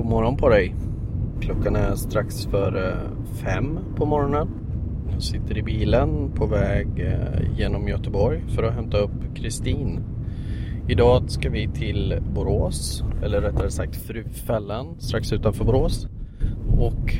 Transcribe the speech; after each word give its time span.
God 0.00 0.08
morgon 0.08 0.36
på 0.36 0.48
dig. 0.48 0.74
Klockan 1.40 1.76
är 1.76 1.94
strax 1.94 2.46
före 2.46 2.90
eh, 2.90 2.96
fem 3.42 3.78
på 3.96 4.06
morgonen. 4.06 4.48
Jag 5.12 5.22
sitter 5.22 5.58
i 5.58 5.62
bilen 5.62 6.32
på 6.34 6.46
väg 6.46 6.86
eh, 6.96 7.58
genom 7.58 7.88
Göteborg 7.88 8.42
för 8.48 8.62
att 8.62 8.74
hämta 8.74 8.98
upp 8.98 9.34
Kristin. 9.34 10.00
Idag 10.88 11.30
ska 11.30 11.50
vi 11.50 11.68
till 11.68 12.18
Borås, 12.34 13.04
eller 13.22 13.40
rättare 13.40 13.70
sagt 13.70 13.96
Frufällan 13.96 15.00
strax 15.00 15.32
utanför 15.32 15.64
Borås. 15.64 16.06
Och 16.78 17.14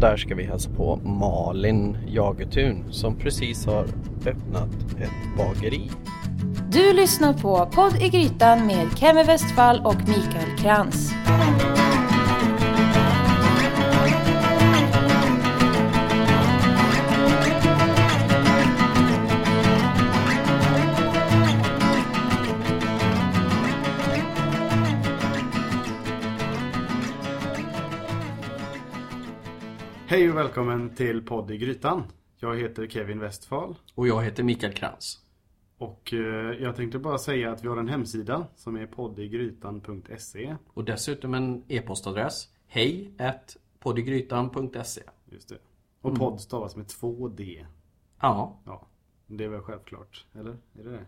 där 0.00 0.16
ska 0.16 0.34
vi 0.34 0.44
hälsa 0.44 0.70
på 0.70 0.96
Malin 0.96 1.96
Jagetun 2.08 2.84
som 2.90 3.16
precis 3.16 3.66
har 3.66 3.84
öppnat 4.26 4.70
ett 4.98 5.38
bageri. 5.38 5.90
Du 6.72 6.92
lyssnar 6.92 7.32
på 7.32 7.68
Podd 7.74 8.02
i 8.02 8.08
Grytan 8.08 8.66
med 8.66 8.98
Kemi 8.98 9.24
Westfall 9.24 9.80
och 9.84 10.08
Mikael 10.08 10.58
Krantz. 10.58 11.12
Hej 30.06 30.30
och 30.30 30.36
välkommen 30.36 30.94
till 30.94 31.22
podd 31.26 31.50
i 31.50 31.56
Grytan. 31.56 32.02
Jag 32.36 32.56
heter 32.56 32.86
Kevin 32.86 33.18
Westfall 33.20 33.76
Och 33.94 34.08
jag 34.08 34.22
heter 34.24 34.42
Mikael 34.42 34.72
Krantz. 34.72 35.18
och 35.78 36.12
eh, 36.12 36.18
jag 36.62 36.76
tänkte 36.76 36.98
bara 36.98 37.18
säga 37.18 37.52
att 37.52 37.64
vi 37.64 37.68
har 37.68 37.76
en 37.76 37.88
hemsida 37.88 38.46
som 38.56 38.76
är 38.76 38.86
poddigrytan.se. 38.86 40.56
Och 40.74 40.84
dessutom 40.84 41.34
en 41.34 41.64
e-postadress. 41.68 42.48
Hej 42.66 43.10
poddygrytan.se 43.78 45.02
Just 45.24 45.48
det. 45.48 45.58
Och 46.00 46.14
podd 46.16 46.40
stavas 46.40 46.76
med 46.76 46.88
två 46.88 47.28
D. 47.28 47.66
Ja. 48.20 48.58
Ja, 48.64 48.86
det 49.26 49.44
är 49.44 49.48
väl 49.48 49.60
självklart, 49.60 50.26
eller? 50.34 50.50
Är 50.50 50.84
det 50.84 50.90
det? 50.90 51.04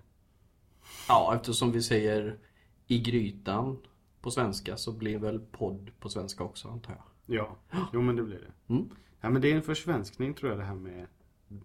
ja, 1.09 1.35
eftersom 1.35 1.73
vi 1.73 1.83
säger 1.83 2.39
i 2.87 2.99
grytan 3.01 3.79
på 4.21 4.31
svenska 4.31 4.77
så 4.77 4.93
blir 4.93 5.19
väl 5.19 5.41
podd 5.41 5.91
på 6.01 6.09
svenska 6.09 6.45
också 6.45 6.69
antar 6.69 6.93
jag. 6.93 7.03
Ja, 7.27 7.57
jo 7.93 8.03
men 8.03 8.17
det 8.17 8.23
blir 8.23 8.39
det. 8.39 8.75
Mm. 8.75 8.89
Ja, 9.21 9.31
men 9.31 9.43
det 9.43 9.53
är 9.53 9.57
en 9.57 9.63
försvenskning 9.63 10.35
tror 10.35 10.51
jag 10.51 10.61
det 10.61 10.65
här 10.65 10.75
med 10.75 11.07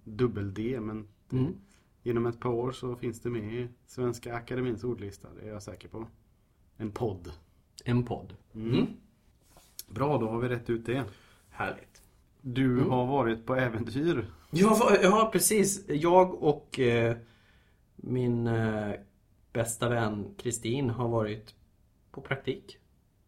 dubbel-D. 0.03 0.80
Men 0.80 1.08
det, 1.30 1.38
inom 2.03 2.26
ett 2.26 2.40
par 2.40 2.50
år 2.50 2.72
så 2.72 2.95
finns 2.95 3.22
det 3.22 3.30
med 3.30 3.53
i 3.53 3.68
Svenska 3.86 4.36
Akademins 4.36 4.84
ordlista. 4.84 5.28
Det 5.40 5.48
är 5.48 5.53
jag 5.53 5.64
säker 5.64 5.88
på. 5.88 6.08
En 6.78 6.92
podd. 6.92 7.31
En 7.86 8.06
podd. 8.06 8.34
Bra, 9.88 10.18
då 10.18 10.30
har 10.30 10.40
vi 10.40 10.50
rätt 10.50 10.70
ut 10.70 10.86
det. 10.86 11.03
Härligt. 11.50 12.02
Du 12.42 12.80
har 12.80 13.06
varit 13.06 13.46
på 13.46 13.56
äventyr. 13.56 14.25
Ja, 14.52 14.98
ja 15.02 15.30
precis. 15.34 15.90
Jag 15.90 16.44
och 16.44 16.80
eh, 16.80 17.18
min 17.96 18.48
eh, 18.48 18.92
bästa 19.53 19.90
vän 19.90 20.36
Kristin 20.38 20.90
har 20.90 21.08
varit 21.08 21.56
på 22.12 22.22
praktik. 22.22 22.78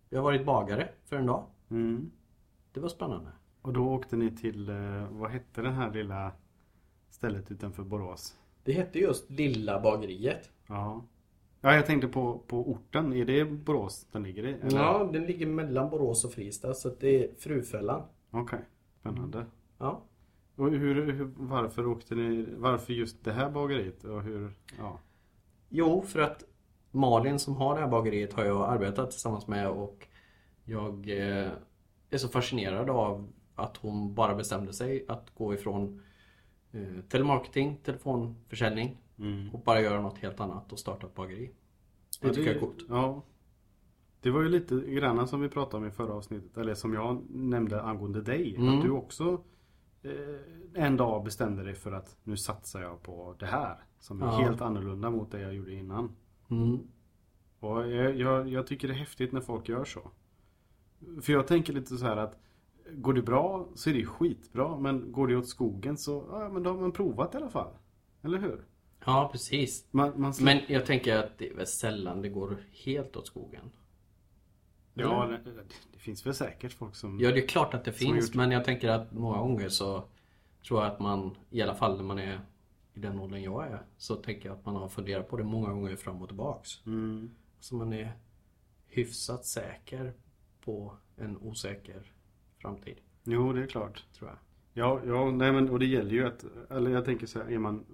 Vi 0.09 0.17
har 0.17 0.23
varit 0.23 0.45
bagare 0.45 0.89
för 1.05 1.15
en 1.15 1.25
dag. 1.25 1.45
Mm. 1.69 2.11
Det 2.73 2.79
var 2.79 2.89
spännande. 2.89 3.31
Och 3.61 3.73
då 3.73 3.93
åkte 3.93 4.15
ni 4.15 4.31
till, 4.31 4.69
eh, 4.69 5.07
vad 5.11 5.31
hette 5.31 5.61
det 5.61 5.71
här 5.71 5.93
lilla 5.93 6.31
stället 7.09 7.51
utanför 7.51 7.83
Borås? 7.83 8.37
Det 8.63 8.73
hette 8.73 8.99
just 8.99 9.29
Lilla 9.29 9.81
bageriet. 9.81 10.51
Ja. 10.67 11.05
Ja, 11.61 11.75
jag 11.75 11.85
tänkte 11.85 12.07
på, 12.07 12.39
på 12.47 12.71
orten. 12.71 13.13
Är 13.13 13.25
det 13.25 13.45
Borås 13.45 14.07
den 14.11 14.23
ligger 14.23 14.45
i? 14.45 14.53
eller? 14.53 14.79
Ja, 14.79 15.09
den 15.13 15.23
ligger 15.23 15.47
mellan 15.47 15.89
Borås 15.89 16.25
och 16.25 16.33
Fristad 16.33 16.73
så 16.73 16.89
det 16.99 17.23
är 17.23 17.35
Frufällan. 17.35 18.01
Okej, 18.31 18.59
spännande. 18.99 19.45
Ja. 19.77 20.03
Och 20.55 20.71
hur, 20.71 21.11
hur, 21.11 21.31
varför 21.35 21.87
åkte 21.87 22.15
ni, 22.15 22.45
varför 22.57 22.93
just 22.93 23.23
det 23.23 23.31
här 23.31 23.49
bageriet? 23.49 24.03
Och 24.03 24.21
hur, 24.21 24.53
ja. 24.77 24.99
Jo, 25.69 26.01
för 26.01 26.19
att 26.19 26.43
Malin 26.91 27.39
som 27.39 27.55
har 27.55 27.75
det 27.75 27.81
här 27.81 27.87
bageriet 27.87 28.33
har 28.33 28.45
jag 28.45 28.69
arbetat 28.69 29.11
tillsammans 29.11 29.47
med 29.47 29.69
och 29.69 30.07
jag 30.63 31.09
eh, 31.09 31.51
är 32.13 32.17
så 32.17 32.27
fascinerad 32.27 32.89
av 32.89 33.31
att 33.55 33.77
hon 33.77 34.13
bara 34.13 34.35
bestämde 34.35 34.73
sig 34.73 35.05
att 35.07 35.31
gå 35.35 35.53
ifrån 35.53 36.01
eh, 36.71 37.01
telemarketing, 37.09 37.77
telefonförsäljning 37.83 38.97
och 39.53 39.59
bara 39.59 39.81
göra 39.81 40.01
något 40.01 40.17
helt 40.17 40.39
annat 40.39 40.71
och 40.73 40.79
starta 40.79 41.07
ett 41.07 41.15
bageri. 41.15 41.51
Det 42.21 42.27
Ja, 42.27 42.33
tycker 42.33 42.47
jag 42.47 42.55
är 42.55 42.59
coolt. 42.59 42.85
Ja. 42.89 43.21
Det 44.21 44.31
var 44.31 44.41
ju 44.41 44.49
lite 44.49 44.75
grann 44.75 45.27
som 45.27 45.41
vi 45.41 45.49
pratade 45.49 45.77
om 45.83 45.87
i 45.87 45.91
förra 45.91 46.13
avsnittet, 46.13 46.57
eller 46.57 46.73
som 46.73 46.93
jag 46.93 47.21
nämnde 47.29 47.81
angående 47.81 48.21
dig. 48.21 48.55
Mm. 48.55 48.69
Att 48.77 48.81
du 48.85 48.91
också 48.91 49.43
eh, 50.03 50.83
en 50.85 50.97
dag 50.97 51.23
bestämde 51.23 51.63
dig 51.63 51.75
för 51.75 51.91
att 51.91 52.17
nu 52.23 52.37
satsar 52.37 52.81
jag 52.81 53.03
på 53.03 53.35
det 53.39 53.45
här. 53.45 53.83
Som 53.99 54.21
är 54.21 54.25
Ja. 54.25 54.31
helt 54.31 54.61
annorlunda 54.61 55.09
mot 55.09 55.31
det 55.31 55.39
jag 55.41 55.53
gjorde 55.53 55.73
innan. 55.73 56.15
Mm. 56.49 56.79
Och 57.59 57.91
jag, 57.91 58.15
jag, 58.15 58.47
jag 58.49 58.67
tycker 58.67 58.87
det 58.87 58.93
är 58.93 58.97
häftigt 58.97 59.31
när 59.31 59.41
folk 59.41 59.69
gör 59.69 59.85
så. 59.85 60.11
För 61.21 61.33
jag 61.33 61.47
tänker 61.47 61.73
lite 61.73 61.97
så 61.97 62.05
här 62.05 62.17
att 62.17 62.39
Går 62.91 63.13
det 63.13 63.21
bra 63.21 63.67
så 63.75 63.89
är 63.89 63.93
det 63.93 64.05
skitbra 64.05 64.79
men 64.79 65.11
går 65.11 65.27
det 65.27 65.35
åt 65.35 65.47
skogen 65.47 65.97
så 65.97 66.27
ja, 66.31 66.49
men 66.49 66.63
då 66.63 66.69
har 66.69 66.77
man 66.77 66.91
provat 66.91 67.33
i 67.33 67.37
alla 67.37 67.49
fall. 67.49 67.73
Eller 68.21 68.37
hur? 68.37 68.65
Ja, 69.05 69.29
precis. 69.31 69.87
Man, 69.91 70.21
man 70.21 70.33
Men 70.41 70.59
jag 70.67 70.85
tänker 70.85 71.17
att 71.17 71.37
det 71.37 71.49
är 71.49 71.55
väl 71.55 71.67
sällan 71.67 72.21
det 72.21 72.29
går 72.29 72.57
helt 72.71 73.15
åt 73.15 73.27
skogen. 73.27 73.71
Ja, 74.93 75.25
det, 75.25 75.51
det 75.93 75.99
finns 75.99 76.25
väl 76.25 76.33
säkert 76.33 76.73
folk 76.73 76.95
som... 76.95 77.19
Ja, 77.19 77.31
det 77.31 77.43
är 77.43 77.47
klart 77.47 77.73
att 77.73 77.85
det 77.85 77.91
finns 77.93 78.27
gjort- 78.27 78.35
men 78.35 78.51
jag 78.51 78.65
tänker 78.65 78.89
att 78.89 79.11
många 79.11 79.37
gånger 79.37 79.69
så 79.69 80.03
tror 80.67 80.83
jag 80.83 80.91
att 80.91 80.99
man, 80.99 81.37
i 81.49 81.61
alla 81.61 81.75
fall 81.75 81.97
när 81.97 82.03
man 82.03 82.19
är 82.19 82.41
i 82.93 82.99
den 82.99 83.19
åldern 83.19 83.43
jag 83.43 83.67
är, 83.67 83.81
så 83.97 84.15
tänker 84.15 84.49
jag 84.49 84.57
att 84.57 84.65
man 84.65 84.75
har 84.75 84.89
funderat 84.89 85.29
på 85.29 85.37
det 85.37 85.43
många 85.43 85.69
gånger 85.69 85.95
fram 85.95 86.21
och 86.21 86.27
tillbaks. 86.27 86.85
Mm. 86.85 87.31
Så 87.59 87.75
man 87.75 87.93
är 87.93 88.17
hyfsat 88.87 89.45
säker 89.45 90.13
på 90.65 90.93
en 91.15 91.37
osäker 91.37 92.11
framtid, 92.61 92.97
Jo, 93.23 93.53
det 93.53 93.63
är 93.63 93.67
klart. 93.67 94.05
tror 94.13 94.29
jag. 94.29 94.37
Ja, 94.73 95.01
ja 95.05 95.31
nej, 95.31 95.51
men, 95.51 95.69
och 95.69 95.79
det 95.79 95.85
gäller 95.85 96.11
ju 96.11 96.27
att, 96.27 96.45
eller 96.69 96.91
jag 96.91 97.05
tänker 97.05 97.27
så 97.27 97.39
här, 97.39 97.51
är 97.51 97.57
man 97.59 97.85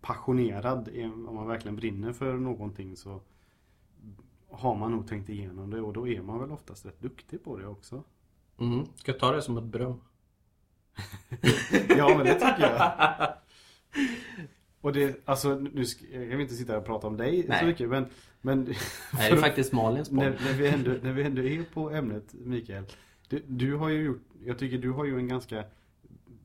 passionerad, 0.00 0.88
är, 0.88 1.04
om 1.04 1.34
man 1.34 1.46
verkligen 1.46 1.76
brinner 1.76 2.12
för 2.12 2.34
någonting 2.34 2.96
så 2.96 3.20
har 4.50 4.74
man 4.76 4.92
nog 4.92 5.08
tänkt 5.08 5.28
igenom 5.28 5.70
det 5.70 5.80
och 5.80 5.92
då 5.92 6.08
är 6.08 6.22
man 6.22 6.40
väl 6.40 6.50
oftast 6.50 6.86
rätt 6.86 7.00
duktig 7.00 7.44
på 7.44 7.58
det 7.58 7.66
också. 7.66 8.02
Mm. 8.58 8.84
Ska 8.96 9.12
jag 9.12 9.20
ta 9.20 9.32
det 9.32 9.42
som 9.42 9.56
ett 9.58 9.64
beröm? 9.64 10.00
Ja, 11.88 12.08
men 12.16 12.26
det 12.26 12.34
tycker 12.34 12.60
jag. 12.60 13.34
Och 14.84 14.92
det, 14.92 15.20
alltså, 15.24 15.54
nu 15.54 15.84
ska, 15.84 16.06
jag 16.06 16.20
vill 16.20 16.40
inte 16.40 16.54
sitta 16.54 16.72
här 16.72 16.80
och 16.80 16.86
prata 16.86 17.06
om 17.06 17.16
dig 17.16 17.44
Nej. 17.48 17.60
så 17.60 17.66
mycket 17.66 17.88
men, 17.88 18.06
men 18.40 18.64
Nej, 18.64 18.76
det 19.12 19.24
är 19.24 19.36
faktiskt 19.36 19.72
Malins 19.72 20.10
när, 20.10 20.30
när, 20.30 20.52
vi 20.58 20.68
ändå, 20.68 20.90
när 21.02 21.12
vi 21.12 21.22
ändå 21.22 21.42
är 21.42 21.62
på 21.62 21.90
ämnet 21.90 22.34
Mikael. 22.34 22.84
Du, 23.28 23.42
du 23.46 23.74
har 23.74 23.88
ju 23.88 24.02
gjort, 24.02 24.22
jag 24.44 24.58
tycker 24.58 24.78
du 24.78 24.90
har 24.90 25.04
ju 25.04 25.18
en 25.18 25.28
ganska 25.28 25.64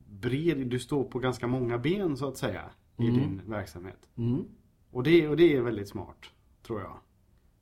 bred, 0.10 0.58
du 0.58 0.80
står 0.80 1.04
på 1.04 1.20
ganska 1.20 1.48
många 1.48 1.78
ben 1.78 2.18
så 2.18 2.28
att 2.28 2.38
säga 2.38 2.70
i 2.98 3.04
din 3.04 3.42
verksamhet. 3.46 4.10
Mm. 4.16 4.44
Och 4.92 5.04
det, 5.04 5.28
och 5.28 5.38
det 5.38 5.56
är 5.56 5.62
väldigt 5.62 5.90
smart, 5.90 6.26
tror 6.64 6.82
jag. 6.82 6.98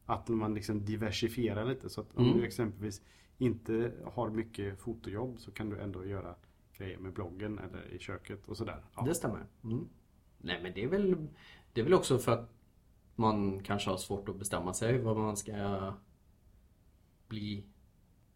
Att 0.06 0.28
man 0.28 0.54
liksom 0.54 0.86
diversifierar 0.86 1.66
lite 1.66 1.90
så 1.90 2.02
att 2.02 2.16
om 2.16 2.26
Mm. 2.26 2.38
du 2.38 2.46
exempelvis 2.46 3.02
inte 3.38 3.92
har 4.14 4.30
mycket 4.30 4.80
fotojobb 4.80 5.40
så 5.40 5.52
kan 5.52 5.70
du 5.70 5.80
ändå 5.80 6.06
göra 6.06 6.36
grejer 6.78 6.98
med 6.98 7.14
bloggen 7.14 7.60
eller 7.60 7.94
i 7.94 8.00
köket 8.00 8.48
och 8.48 8.58
sådär. 8.58 8.84
Ja. 8.96 9.04
Det 9.04 9.16
stämmer. 9.16 9.46
Mm. 10.50 10.64
Nej 10.64 10.64
men 10.64 10.74
det 10.74 10.84
är 10.84 10.88
väl 10.88 11.28
Det 11.74 11.82
är 11.82 11.84
väl 11.84 11.94
också 11.94 12.18
för 12.20 12.32
att 12.32 12.50
Man 13.16 13.64
kanske 13.64 13.90
har 13.90 13.98
svårt 13.98 14.30
att 14.30 14.36
bestämma 14.36 14.74
sig 14.74 15.00
vad 15.00 15.18
man 15.18 15.38
ska 15.38 15.54
Bli 17.28 17.66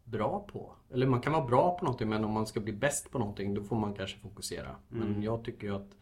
Bra 0.04 0.48
på. 0.52 0.76
Eller 0.90 1.08
man 1.08 1.22
kan 1.22 1.34
vara 1.34 1.46
bra 1.46 1.78
på 1.78 1.86
någonting 1.86 2.10
men 2.10 2.24
om 2.24 2.32
man 2.32 2.48
ska 2.48 2.60
bli 2.60 2.74
bäst 2.74 3.12
på 3.12 3.20
någonting 3.20 3.54
då 3.54 3.64
får 3.64 3.76
man 3.76 3.94
kanske 3.94 4.20
fokusera. 4.20 4.76
Men 4.90 5.24
jag 5.24 5.44
tycker 5.44 5.68
ju 5.68 5.76
att 5.76 5.96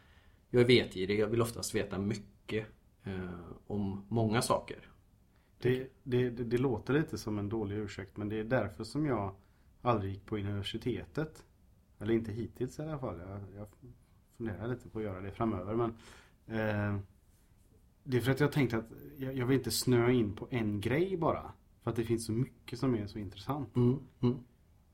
Jag 0.49 0.61
är 0.61 0.67
vetgirig, 0.67 1.19
jag 1.19 1.27
vill 1.27 1.41
oftast 1.41 1.75
veta 1.75 1.97
mycket 1.97 2.67
eh, 3.03 3.39
Om 3.67 4.05
många 4.09 4.41
saker. 4.41 4.91
Det, 5.61 5.87
det, 6.03 6.29
det, 6.29 6.43
det 6.43 6.57
låter 6.57 6.93
lite 6.93 7.17
som 7.17 7.39
en 7.39 7.49
dålig 7.49 7.77
ursäkt 7.77 8.17
men 8.17 8.29
det 8.29 8.39
är 8.39 8.43
därför 8.43 8.83
som 8.83 9.05
jag 9.05 9.35
aldrig 9.81 10.13
gick 10.13 10.25
på 10.25 10.37
universitetet. 10.37 11.45
Eller 11.99 12.13
inte 12.13 12.31
hittills 12.31 12.79
i 12.79 12.81
alla 12.81 12.99
fall. 12.99 13.19
Jag, 13.19 13.41
jag 13.55 13.67
funderar 14.39 14.67
lite 14.67 14.89
på 14.89 14.99
att 14.99 15.05
göra 15.05 15.21
det 15.21 15.31
framöver. 15.31 15.75
Men, 15.75 15.89
eh, 16.47 16.99
det 18.03 18.17
är 18.17 18.21
för 18.21 18.31
att 18.31 18.39
jag 18.39 18.51
tänkte 18.51 18.77
att 18.77 18.91
jag, 19.17 19.37
jag 19.37 19.45
vill 19.45 19.57
inte 19.57 19.71
snöa 19.71 20.11
in 20.11 20.35
på 20.35 20.47
en 20.51 20.81
grej 20.81 21.17
bara. 21.17 21.51
För 21.83 21.91
att 21.91 21.95
det 21.95 22.03
finns 22.03 22.25
så 22.25 22.31
mycket 22.31 22.79
som 22.79 22.95
är 22.95 23.07
så 23.07 23.19
intressant. 23.19 23.75
Mm. 23.75 23.99
Mm. 24.21 24.37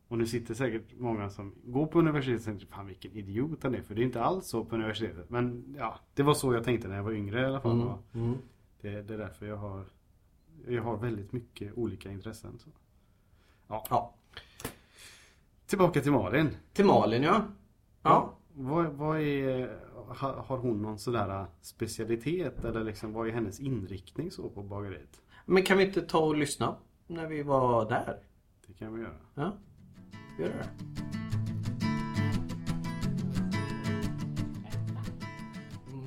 Och 0.08 0.18
nu 0.18 0.28
sitter 0.28 0.54
säkert 0.54 1.00
många 1.00 1.30
som 1.30 1.56
går 1.64 1.88
på 1.88 2.00
universitetet 2.00 2.40
och 2.40 2.46
tänker 2.46 2.66
fan 2.66 2.88
vilken 2.88 3.12
idiot 3.12 3.64
han 3.64 3.76
är. 3.76 3.82
För 3.82 3.96
det 3.96 4.02
är 4.02 4.06
inte 4.06 4.24
alls 4.24 4.48
så 4.48 4.66
på 4.66 4.76
universitetet. 4.76 5.30
Men 5.30 5.76
ja, 5.78 6.00
det 6.14 6.24
var 6.24 6.34
så 6.34 6.54
jag 6.54 6.64
tänkte 6.64 6.88
när 6.88 6.96
jag 6.96 7.04
var 7.04 7.12
yngre 7.12 7.42
i 7.42 7.46
alla 7.46 7.62
fall. 7.62 7.82
Mm. 7.82 7.98
Mm. 8.14 8.38
Det, 8.82 9.02
det 9.02 9.14
är 9.14 9.18
därför 9.18 9.46
jag 9.46 9.58
har 9.58 9.86
Jag 10.68 10.84
har 10.84 10.98
väldigt 10.98 11.32
mycket 11.32 11.78
olika 11.78 12.12
intressen. 12.12 12.60
Så. 12.60 12.70
Ja. 13.68 13.86
Ja. 13.90 14.14
tillbaka 15.66 16.02
till 16.02 16.12
Malin. 16.12 16.50
Till 16.74 16.86
Malin 16.86 17.24
ja. 17.24 17.46
Ja. 18.02 18.34
Vad, 18.58 18.86
vad 18.94 19.22
är, 19.22 19.80
ha- 20.08 20.42
har 20.48 20.58
hon 20.58 20.82
någon 20.82 21.00
sådär 21.00 21.46
specialitet 21.62 22.64
eller 22.66 22.84
liksom 22.84 23.14
vad 23.14 23.28
är 23.28 23.32
hennes 23.32 23.60
inriktning 23.60 24.32
så 24.32 24.50
på 24.50 24.64
bageriet? 24.64 25.22
Men 25.46 25.64
kan 25.64 25.78
vi 25.78 25.86
inte 25.86 26.02
ta 26.02 26.20
och 26.20 26.38
lyssna 26.38 26.76
när 27.08 27.28
vi 27.28 27.44
var 27.44 27.90
där? 27.90 28.20
Det 28.68 28.74
kan 28.74 28.94
vi 28.94 29.02
göra. 29.02 29.16
Ja, 29.36 29.52
gör 30.40 30.48
det. 30.48 30.70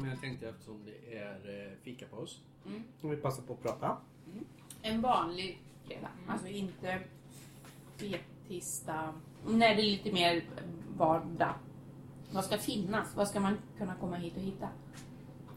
Men 0.00 0.10
jag 0.10 0.20
tänkte 0.20 0.48
eftersom 0.48 0.84
det 0.84 1.16
är 1.18 1.66
eh, 1.66 1.72
fikapaus. 1.82 2.40
Mm. 2.66 2.82
Om 3.00 3.10
vi 3.10 3.16
passar 3.16 3.42
på 3.42 3.52
att 3.52 3.62
prata. 3.62 3.96
En 4.82 5.00
vanlig 5.00 5.62
fredag. 5.86 6.08
Alltså 6.28 6.46
inte 6.48 7.00
fetisdag. 7.96 9.12
När 9.46 9.74
det 9.74 9.82
är 9.82 9.90
lite 9.90 10.12
mer 10.12 10.44
vardag. 10.96 11.54
Vad 12.32 12.44
ska 12.44 12.58
finnas? 12.58 13.16
Vad 13.16 13.28
ska 13.28 13.40
man 13.40 13.58
kunna 13.78 13.94
komma 13.94 14.16
hit 14.16 14.36
och 14.36 14.42
hitta? 14.42 14.68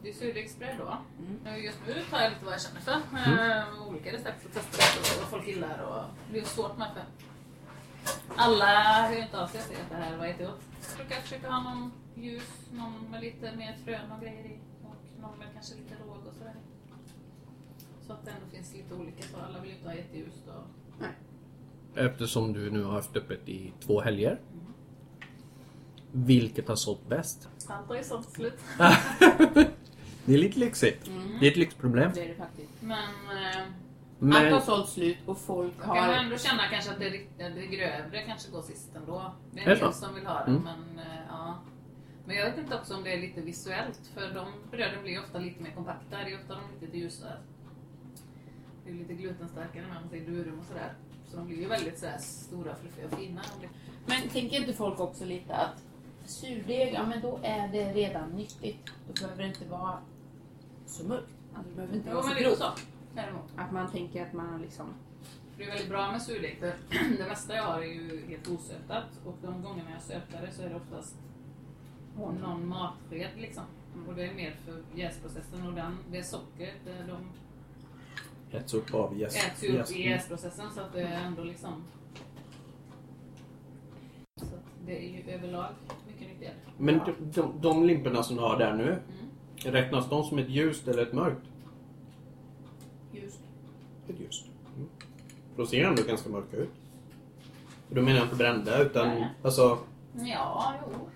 Det 0.04 0.10
är 0.10 0.14
surdegsbröd 0.14 0.78
då. 0.78 0.98
Mm. 1.20 1.64
Just 1.64 1.78
nu 1.88 1.94
tar 2.10 2.20
jag 2.20 2.30
lite 2.32 2.46
vad 2.46 2.54
jag 2.54 2.62
känner 2.62 2.82
för. 2.82 2.92
Eh, 2.92 3.88
olika 3.88 4.14
recept 4.14 4.46
och 4.46 4.52
testar 4.54 5.16
och 5.16 5.22
vad 5.22 5.30
folk 5.30 5.48
gillar. 5.48 5.80
Och 5.82 6.04
det 6.34 6.40
är 6.40 6.44
svårt 6.44 6.78
med 6.78 6.88
för 6.94 7.04
alla 8.36 8.66
hör 8.66 9.16
ju 9.16 9.22
inte 9.22 9.42
av 9.42 9.48
sig 9.48 9.60
och 9.60 9.66
säger 9.66 9.82
att 9.82 9.90
det 9.90 9.96
här 9.96 10.18
var 10.18 10.26
jättegott. 10.26 10.62
Jag 10.90 10.98
brukar 10.98 11.22
försöka 11.22 11.50
ha 11.50 11.64
någon 11.64 11.92
ljus, 12.16 12.70
någon 12.72 13.12
med 13.12 13.22
lite 13.22 13.56
mer 13.56 13.78
frön 13.86 14.12
och 14.12 14.22
grejer 14.22 14.46
i. 14.46 14.60
Och 14.84 15.22
någon 15.22 15.40
med 15.40 15.48
kanske 15.54 15.76
lite 15.76 15.96
råg 16.04 16.28
och 16.28 16.34
sådär. 16.34 16.56
Så 18.02 18.14
att 18.14 18.26
det 18.26 18.32
ändå 18.32 18.46
finns 18.52 18.74
lite 18.74 18.94
olika. 18.94 19.24
Så 19.24 19.38
alla 19.38 19.60
vill 19.60 19.70
ju 19.70 19.76
inte 19.76 19.90
ha 19.90 19.96
jätteljust. 19.96 20.48
Och... 20.48 21.08
Eftersom 22.00 22.54
du 22.54 22.72
nu 22.72 22.84
har 22.84 22.94
haft 22.94 23.16
öppet 23.16 23.50
i 23.50 23.74
två 23.80 24.02
helger. 24.02 24.40
Vilket 26.12 26.68
har 26.68 26.75
sålt 26.75 27.10
bäst? 27.10 27.50
Allt 27.68 27.88
har 27.88 27.96
ju 27.96 28.04
sålt 28.04 28.30
slut. 28.30 28.60
Det 30.25 30.34
är 30.34 30.38
lite 30.38 30.60
lyxigt. 30.60 31.10
Det 31.40 31.48
är 31.48 31.52
ett 31.52 31.58
lyxproblem. 31.58 32.12
Det 32.13 32.24
är 32.24 32.28
det 32.28 32.36
faktiskt. 32.36 32.72
Men 32.80 32.98
eh, 32.98 33.62
Allt 34.22 34.34
har 34.34 34.52
Men, 34.52 34.62
sålt 34.62 34.90
slut 34.90 35.18
och 35.25 35.38
folk 35.38 35.74
Jag 35.78 35.86
kan 35.86 35.98
har... 35.98 36.13
ändå 36.13 36.38
känna 36.38 36.68
kanske 36.72 36.92
att 36.92 37.00
det, 37.00 37.10
det 37.38 37.66
grövre 37.68 38.24
kanske 38.28 38.52
går 38.52 38.62
sist 38.62 38.96
ändå. 38.96 39.34
Det 39.52 39.62
är 39.62 39.68
Är 39.68 39.72
en 39.72 39.80
del 39.80 39.94
som 39.94 40.16
vill 40.16 40.25
ha 40.25 40.46
det. 40.46 40.52
Mm. 40.52 40.63
Men, 40.63 41.06
eh, 41.06 41.22
ja. 41.30 41.60
men 42.25 42.36
jag 42.36 42.46
vet 42.46 42.58
inte 42.58 42.75
också 42.75 42.96
om 42.96 43.04
det 43.04 43.13
är 43.13 43.18
lite 43.22 43.42
visuellt. 43.42 44.00
För 44.13 44.34
de 44.34 44.46
bröden 44.72 45.04
blir 45.04 45.19
ofta 45.19 45.40
lite 45.40 45.63
mer 45.63 45.72
kompakta. 45.72 46.18
Det 46.18 46.31
är 46.31 46.40
ofta 46.42 46.54
de 46.56 46.86
lite 46.86 46.98
ljusare. 46.98 47.38
Det 48.86 48.92
är 48.92 48.96
lite 48.96 49.13
glutenstarkare 49.13 49.88
när 49.88 49.94
man 50.02 50.10
säger 50.10 50.25
durum 50.31 50.60
och 50.60 50.66
sådär. 50.66 50.94
Så 51.31 51.38
de 51.38 51.48
blir 51.48 51.58
ju 51.58 51.68
väldigt 51.68 52.00
sådär 52.00 52.18
stora, 52.19 52.75
fluffiga 52.75 53.06
och 53.12 53.19
fina. 53.19 53.42
Men 54.06 54.30
tänker 54.30 54.58
inte 54.58 54.74
folk 54.74 55.00
också 55.00 55.25
lite 55.25 55.56
att 55.56 55.84
surdeg, 56.26 56.94
ja 56.94 57.06
men 57.06 57.22
då 57.22 57.40
är 57.44 57.68
det 57.68 57.94
redan 57.94 58.30
nyttigt. 58.30 58.78
Då 59.08 59.14
behöver 59.24 59.44
det 59.44 59.50
inte 59.50 59.66
vara 59.66 59.98
så 60.86 61.04
mörkt. 61.08 61.28
Alltså 61.54 61.70
det 61.70 61.76
behöver 61.76 61.96
inte 61.96 62.10
Jo 62.10 62.16
vara 62.16 62.30
så 62.36 62.40
grovt. 62.44 62.58
så. 62.58 62.72
Däremot. 63.16 63.44
Att 63.56 63.72
man 63.72 63.92
tänker 63.92 64.26
att 64.26 64.34
man 64.34 64.50
har 64.50 64.60
liksom... 64.60 64.86
Det 65.58 65.64
är 65.64 65.68
väldigt 65.68 65.90
bra 65.90 66.12
med 66.12 66.22
surdeg. 66.22 66.58
För 66.60 66.74
det 67.18 67.26
mesta 67.30 67.56
jag 67.56 67.64
har 67.64 67.82
är 67.82 67.86
ju 67.86 68.26
helt 68.28 68.48
osötat. 68.48 69.04
Och 69.26 69.36
de 69.42 69.64
gångerna 69.64 69.90
jag 69.92 70.02
sötar 70.02 70.42
det 70.42 70.52
så 70.52 70.62
är 70.62 70.70
det 70.70 70.76
oftast 70.76 71.16
någon 72.18 72.68
matsked 72.68 73.30
liksom. 73.38 73.64
Och 74.08 74.16
det 74.16 74.24
är 74.26 74.34
mer 74.34 74.56
för 74.66 74.84
jäsprocessen 75.00 75.68
och 75.68 75.74
den, 75.74 75.98
det 76.12 76.18
är 76.18 76.24
sockret. 76.24 76.76
det- 76.86 77.04
De 77.08 77.18
äts 78.58 78.74
upp 78.74 78.94
av 78.94 79.18
jäst. 79.20 79.38
äts 79.48 79.64
upp 79.64 79.70
jäst. 79.74 79.92
i 79.96 80.10
jäsprocessen 80.10 80.72
så 80.72 80.82
att 80.82 80.94
det 80.94 81.02
är 81.02 81.26
ändå 81.26 81.44
liksom... 81.44 81.84
Så 84.36 84.46
att 84.46 84.64
det 84.86 85.06
är 85.06 85.10
ju 85.10 85.32
överlag 85.32 85.70
nyttigare. 86.42 86.56
Men 86.78 87.00
de, 87.06 87.42
de, 87.42 87.62
de 87.62 87.86
limporna 87.86 88.24
som 88.24 88.36
du 88.36 88.42
har 88.42 88.58
där 88.60 88.74
nu. 88.74 88.84
Mm. 88.90 89.74
Räknas 89.74 90.10
de 90.10 90.24
som 90.24 90.38
ett 90.38 90.50
ljust 90.50 90.88
eller 90.88 91.02
ett 91.02 91.14
mörkt? 91.14 91.42
Just. 93.12 93.40
Ett 94.08 94.20
ljust. 94.20 94.46
Mm. 94.76 94.90
Då 95.56 95.66
ser 95.66 95.78
de 95.82 95.86
ändå 95.88 96.04
ganska 96.04 96.30
mörka 96.30 96.58
ut. 96.58 96.70
Och 97.90 97.96
då 97.96 98.02
menar 98.02 98.18
jag 98.18 98.26
inte 98.26 98.36
brända 98.36 98.82
utan 98.82 99.08
Nej. 99.08 99.30
alltså... 99.44 99.78
Ja, 100.14 100.74
jo. 100.82 101.10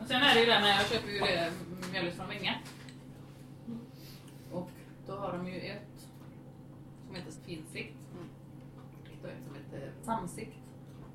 Och 0.00 0.06
sen 0.06 0.22
är 0.22 0.34
det 0.34 0.40
ju 0.40 0.46
det 0.46 0.60
med, 0.60 0.76
jag 0.80 0.86
köper 0.86 1.08
ju 1.08 1.18
det 1.18 1.52
mjölet 1.92 2.14
från 2.14 2.28
Vinge. 2.28 2.58
Och 4.52 4.70
då 5.06 5.12
har 5.12 5.32
de 5.32 5.48
ju 5.48 5.60
ett 5.60 6.08
som 7.06 7.14
heter 7.14 7.32
finsikt. 7.46 7.94
Och 9.22 9.28
ett 9.28 9.44
som 9.46 9.54
heter 9.54 9.92
samsikt. 10.02 10.58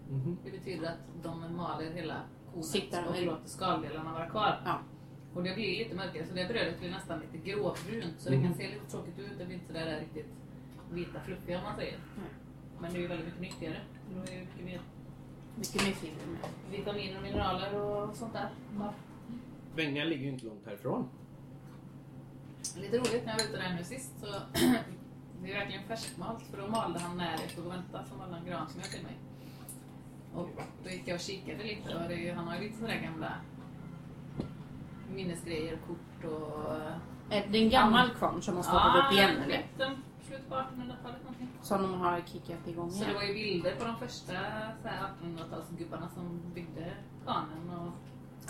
mhm. 0.10 0.38
Det 0.46 0.52
betyder 0.52 0.88
att 0.88 1.24
de 1.24 1.56
maler 1.56 1.92
hela 1.92 2.22
kornet 2.54 2.66
Siktar 2.66 3.08
och 3.08 3.22
låter 3.26 3.50
skaldelarna 3.50 4.14
vara 4.14 4.30
kvar. 4.30 4.62
Ja. 4.66 4.80
Och 5.34 5.44
det 5.44 5.54
blir 5.56 5.84
lite 5.84 5.96
mörkare 5.96 6.26
så 6.28 6.34
det 6.34 6.46
brödet 6.48 6.80
blir 6.80 6.92
nästan 6.92 7.20
lite 7.20 7.50
gråbrunt 7.50 8.16
så 8.20 8.30
det 8.30 8.38
Mhm. 8.38 8.46
kan 8.46 8.56
se 8.56 8.68
lite 8.70 8.86
tråkigt 8.92 9.20
ut. 9.20 9.38
Det 9.38 9.46
blir 9.46 9.56
inte 9.56 9.68
sådär 9.68 10.00
riktigt 10.00 10.32
vita 10.92 11.20
fluffiga 11.20 11.58
om 11.58 11.64
man 11.64 11.76
säger. 11.76 11.98
Nej. 12.18 12.26
Men 12.80 12.94
det 12.94 12.98
är 13.00 13.02
ju 13.02 13.08
väldigt 13.08 13.26
mycket 13.26 13.42
nyttigare. 13.42 13.78
Det 14.26 14.32
är 14.32 14.36
ju 14.36 14.42
mycket 14.46 14.66
mer 14.66 14.82
Mycket 15.56 15.76
mer 15.86 15.92
fibrer 15.94 16.26
med. 16.28 16.40
vitaminer 16.80 17.18
och 17.18 17.24
mineraler 17.24 17.82
och 17.82 18.16
sånt 18.16 18.34
där. 18.34 18.50
Ja. 18.80 18.94
Vänga 19.76 20.04
ligger 20.04 20.24
ju 20.24 20.30
inte 20.30 20.46
långt 20.46 20.66
härifrån. 20.66 21.10
Lite 22.78 22.98
roligt 22.98 23.26
när 23.26 23.32
jag 23.32 23.40
var 23.40 23.46
ute 23.46 23.58
där 23.58 23.76
nu 23.78 23.84
sist 23.84 24.12
så 24.20 24.26
det 25.44 25.52
är 25.52 25.60
verkligen 25.60 25.84
färskmalt 25.84 26.44
för 26.44 26.58
då 26.62 26.68
malde 26.68 27.00
han 27.00 27.18
när 27.18 27.32
jag 27.32 27.50
stod 27.50 27.66
och 27.66 27.72
väntade 27.72 28.08
som 28.08 28.18
malde 28.18 28.36
han 28.36 28.46
gransmör 28.46 28.84
till 28.84 29.04
mig. 29.04 29.16
Och 30.36 30.50
då 30.84 30.90
gick 30.90 31.08
jag 31.08 31.16
och 31.16 31.22
kikade 31.22 31.64
lite 31.64 31.96
och 31.96 32.02
det 32.08 32.14
är, 32.14 32.18
ju- 32.18 32.34
han 32.34 32.48
har 32.48 32.56
ju 32.56 32.62
lite 32.62 32.76
sådana 32.78 32.94
där 32.94 33.02
gamla 33.02 33.32
minnesgrejer, 35.16 35.78
kort 35.88 36.32
och... 36.32 36.72
Är 37.30 37.48
det 37.52 37.58
en 37.64 37.70
gammal 37.70 38.10
kvarn 38.10 38.42
som 38.42 38.56
har 38.56 38.64
startat 38.64 39.06
upp 39.06 39.14
igen 39.18 39.30
eller? 39.38 39.58
mitten, 39.58 39.96
slutet 40.28 40.50
på 40.50 40.56
1800-talet 40.56 41.22
någonting. 41.24 41.48
Som 41.62 41.82
de 41.82 41.94
har 42.02 42.22
kickat 42.26 42.68
igång 42.68 42.92
Så 42.92 43.00
det 43.00 43.04
igen? 43.06 43.16
var 43.16 43.24
ju 43.24 43.34
bilder 43.34 43.76
på 43.76 43.86
de 43.86 43.96
första 43.96 44.32
så 44.82 44.88
här 44.88 45.08
1800-talsgubbarna 45.24 46.08
som 46.16 46.42
byggde 46.54 46.94
kvarnen 47.24 47.70
och 47.80 47.92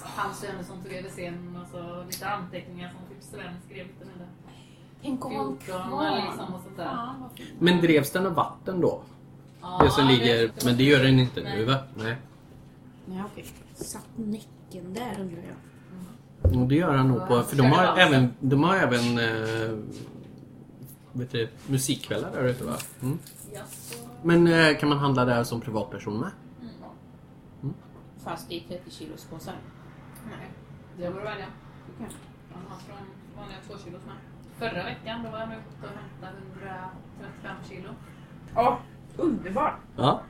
hans 0.04 0.40
söner 0.40 0.64
som 0.64 0.82
tog 0.84 0.94
över 0.94 1.10
scenen 1.10 1.56
och 1.62 1.68
så 1.68 2.04
lite 2.04 2.30
anteckningar 2.30 2.90
som 2.90 3.16
typ 3.16 3.24
Sven 3.24 3.54
skrev 3.66 3.88
lite 3.88 4.06
med 4.06 4.14
det. 4.20 4.28
Tänk 5.02 5.26
om 5.26 5.32
en 5.32 5.58
14 5.60 6.16
liksom 6.16 6.54
och 6.54 6.62
sånt 6.62 6.78
där. 6.78 7.14
Men 7.60 7.82
drevs 7.82 8.12
den 8.12 8.26
av 8.26 8.34
vatten 8.34 8.82
då? 8.82 9.02
Ja, 9.62 9.82
det 9.84 9.92
som 9.92 10.08
ligger... 10.08 10.52
Men 10.66 10.78
det 10.78 10.84
gör 10.84 11.04
den 11.04 11.20
inte 11.20 11.42
Nej. 11.44 11.58
nu 11.58 11.66
va? 11.66 11.78
Nej. 11.96 12.16
Ja, 13.06 13.24
okej. 13.32 13.46
Satt 13.76 14.08
näcken 14.16 14.94
där 14.94 15.16
undrar 15.20 15.44
jag. 15.48 16.62
Och 16.62 16.68
det 16.68 16.76
gör 16.76 16.96
han 16.96 17.08
nog 17.08 17.28
på... 17.28 17.44
För 17.44 17.58
de 17.58 17.72
har 17.72 17.98
även, 17.98 18.34
de 18.40 18.64
har 18.64 18.76
även 18.76 19.18
eh, 19.20 19.78
vet 21.12 21.32
du, 21.32 21.50
musikkvällar 21.68 22.32
där 22.32 22.44
ute 22.44 22.64
va? 22.64 22.78
Mm. 23.02 23.20
Ja. 23.54 23.62
Men 24.24 24.48
eh, 24.48 24.78
kan 24.78 24.90
man 24.90 24.98
handla 24.98 25.26
där 25.26 25.44
som 25.44 25.62
privatperson 25.62 26.20
med? 26.20 26.32
Mm. 27.62 27.76
Fast 28.24 28.52
i 28.52 28.60
30 28.60 28.92
kilos 28.92 29.26
påsar. 29.26 29.56
Nej, 30.30 30.52
det 30.98 31.10
borde 31.14 31.26
välja. 31.26 31.46
Du 31.88 32.04
kan. 32.04 32.14
Har 32.70 32.80
från 32.80 32.98
vanliga 33.38 33.58
2 33.68 33.74
kilos 33.86 34.02
med. 34.06 34.16
Förra 34.58 34.84
veckan 34.84 35.24
då 35.24 35.30
var 35.30 35.40
jag 35.40 35.48
ute 35.48 35.88
och 35.88 35.90
hämtade 36.02 36.38
135 36.54 37.56
kilo. 37.70 37.90
Åh, 38.56 38.78
underbart! 39.18 39.80
Ja. 39.98 40.22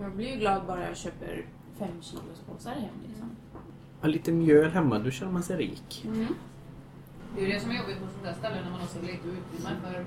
Jag 0.00 0.12
blir 0.12 0.28
ju 0.30 0.36
glad 0.36 0.66
bara 0.66 0.88
jag 0.88 0.96
köper 0.96 1.46
5 1.78 1.88
kilos 2.02 2.40
påsar 2.46 2.70
hem 2.74 2.94
liksom. 3.08 3.30
Ha 4.00 4.08
lite 4.08 4.32
mjöl 4.32 4.70
hemma, 4.70 4.98
då 4.98 5.10
känner 5.10 5.32
man 5.32 5.42
sig 5.42 5.56
rik. 5.56 6.04
Mm. 6.04 6.26
Det 7.34 7.42
är 7.42 7.46
ju 7.46 7.52
det 7.52 7.60
som 7.60 7.70
är 7.70 7.74
jobbigt 7.74 7.98
på 7.98 8.06
sånt 8.06 8.22
där 8.24 8.32
ställe 8.32 8.62
när 8.64 8.70
man 8.70 8.80
har 8.80 8.86
så 8.86 9.00
lite 9.00 9.28
utrymme. 9.28 9.76
För 9.82 10.04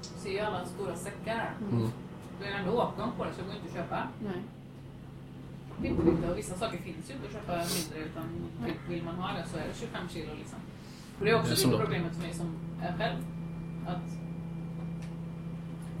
ser 0.00 0.30
ju 0.30 0.38
alla 0.40 0.64
stora 0.64 0.96
säckar 0.96 1.34
här. 1.34 1.52
Mm. 1.72 1.88
Det 2.40 2.46
är 2.48 2.58
ändå 2.58 2.72
åtgång 2.72 3.10
på 3.18 3.24
det 3.24 3.32
så 3.32 3.40
det 3.40 3.46
går 3.46 3.56
inte 3.56 3.68
att 3.68 3.74
köpa. 3.74 4.08
Nej. 4.24 4.42
Pyttelite 5.82 6.30
och 6.30 6.38
vissa 6.38 6.54
saker 6.54 6.78
finns 6.78 7.10
ju 7.10 7.14
inte 7.14 7.26
att 7.26 7.32
köpa 7.32 7.52
mindre 7.52 8.10
utan 8.10 8.24
typ 8.66 8.88
vill 8.88 9.04
man 9.04 9.14
ha 9.14 9.38
det 9.38 9.48
så 9.48 9.56
är 9.58 9.62
det 9.68 9.74
25 9.74 10.08
kilo 10.08 10.34
liksom. 10.38 10.58
Och 11.18 11.24
det 11.24 11.30
är 11.30 11.34
också 11.34 11.48
Det 11.54 11.54
är 11.54 11.56
lite 11.66 11.70
då. 11.70 11.78
problemet 11.78 12.14
för 12.14 12.22
mig 12.22 12.34
som 12.34 12.46
är 12.82 12.92
själv. 12.98 13.18
Att 13.86 14.06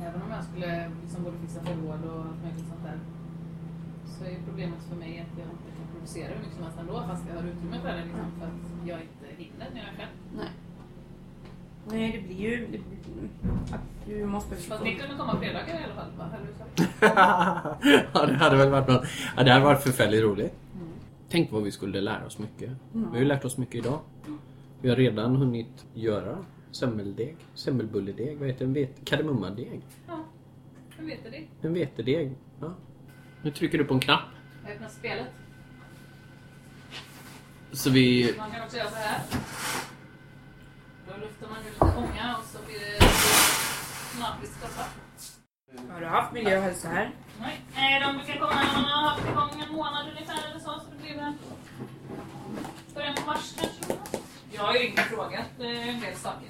även 0.08 0.22
om 0.22 0.30
jag 0.36 0.44
skulle 0.48 0.70
liksom 1.02 1.24
både 1.24 1.36
fixa 1.38 1.60
förråd 1.66 2.00
och 2.10 2.20
allt 2.26 2.42
möjligt 2.44 2.68
sånt 2.72 2.84
där. 2.88 2.98
Så 4.14 4.24
är 4.24 4.36
problemet 4.48 4.80
för 4.88 4.96
mig 4.96 5.12
att 5.24 5.38
jag 5.40 5.48
inte 5.54 5.70
kan 5.78 5.86
producera 5.94 6.28
hur 6.32 6.40
mycket 6.42 6.54
som 6.56 6.64
helst 6.64 6.78
ändå 6.80 6.94
fast 7.10 7.22
jag 7.28 7.34
har 7.38 7.44
utrymme 7.50 7.78
för 7.84 7.92
det 7.96 8.04
liksom, 8.04 8.26
för 8.38 8.46
att 8.46 8.62
jag 8.90 8.98
inte 9.06 9.26
hinner 9.42 9.68
när 9.74 9.80
jag 9.84 9.90
är 9.92 9.96
själv. 9.98 10.14
Nej. 10.40 10.50
Nej, 11.90 12.12
det 12.12 12.20
blir 12.26 12.40
ju... 12.48 12.56
Det 12.72 12.78
blir, 12.86 13.28
att 13.74 13.80
du 14.06 14.26
måste... 14.26 14.56
Fast 14.56 14.84
ni 14.84 14.94
kunde 14.94 15.16
komma 15.16 15.36
fredagar 15.40 15.80
i 15.80 15.84
alla 15.84 15.94
fall 15.94 16.10
va? 16.18 16.26
Ja, 18.14 18.26
det 18.26 18.34
hade 18.34 18.56
väl 18.56 18.70
varit 18.70 18.88
något. 18.88 19.04
Ja, 19.36 19.42
det 19.42 19.52
hade 19.52 19.64
varit 19.64 19.82
förfärligt 19.82 20.22
roligt. 20.22 20.54
Tänk 21.30 21.52
vad 21.52 21.62
vi 21.62 21.72
skulle 21.72 22.00
lära 22.00 22.26
oss 22.26 22.38
mycket. 22.38 22.70
Vi 22.92 23.04
har 23.10 23.18
ju 23.18 23.24
lärt 23.24 23.44
oss 23.44 23.56
mycket 23.56 23.74
idag. 23.74 23.98
Vi 24.80 24.88
har 24.88 24.96
redan 24.96 25.36
hunnit 25.36 25.86
göra 25.94 26.38
semmeldeg, 26.74 27.36
semmelbulledeg, 27.54 28.38
vad 28.38 28.48
heter? 28.48 28.66
Vet- 28.66 29.04
Kardemummadeg. 29.04 29.80
Ja. 30.08 30.24
Hur 30.96 31.06
vet 31.06 31.24
du 31.24 31.30
det? 31.30 31.46
En 31.68 31.74
vetedeg. 31.74 32.34
Ja. 32.60 32.74
Nu 33.42 33.50
trycker 33.50 33.78
du 33.78 33.84
på 33.84 33.94
en 33.94 34.00
knapp. 34.00 34.20
Jag 34.64 34.72
öppnar 34.72 34.88
spelet. 34.88 35.26
Så 37.72 37.90
vi... 37.90 38.34
Man 38.38 38.50
kan 38.50 38.62
också 38.64 38.76
göra 38.76 38.90
så 38.90 38.96
här. 38.96 39.20
Då 41.08 41.16
luftar 41.20 41.48
man 41.48 41.58
ut 41.66 41.96
ånga 41.96 42.36
och 42.38 42.44
så 42.44 42.58
blir 42.66 42.78
det 42.80 43.00
snabbis 44.16 44.50
stoppa. 44.58 44.84
Har 45.92 46.00
du 46.00 46.06
haft 46.06 46.32
miljö 46.32 46.56
och 46.56 46.62
hälsa 46.62 46.88
här? 46.88 47.10
Nej, 47.40 47.60
Nej, 47.74 48.00
de 48.00 48.16
brukar 48.16 48.34
komma 48.40 48.54
när 48.54 48.82
man 48.82 48.84
har 48.90 49.10
haft 49.10 49.28
igång 49.28 49.62
en 49.68 49.74
månad 49.76 50.06
ungefär 50.08 50.50
eller 50.50 50.60
så. 50.60 50.64
Så 50.70 50.86
det 50.96 51.02
blir 51.02 51.16
väl 51.16 51.32
början 52.94 53.14
på 53.14 53.26
mars 53.26 53.54
kanske. 53.60 53.94
Jag 54.54 54.62
har 54.62 54.74
ju 54.74 54.92
frågat 54.96 55.60
eh, 55.60 55.88
en 55.88 56.00
del 56.00 56.16
saker. 56.16 56.48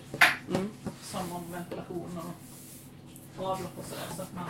Mm. 0.49 0.71
Som 1.03 1.33
om 1.33 1.53
ventilation 1.53 2.21
och 3.39 3.45
avlopp 3.45 3.79
och 3.79 3.85
sådär. 3.85 4.05
Så 4.17 4.23
att 4.23 4.35
man 4.35 4.45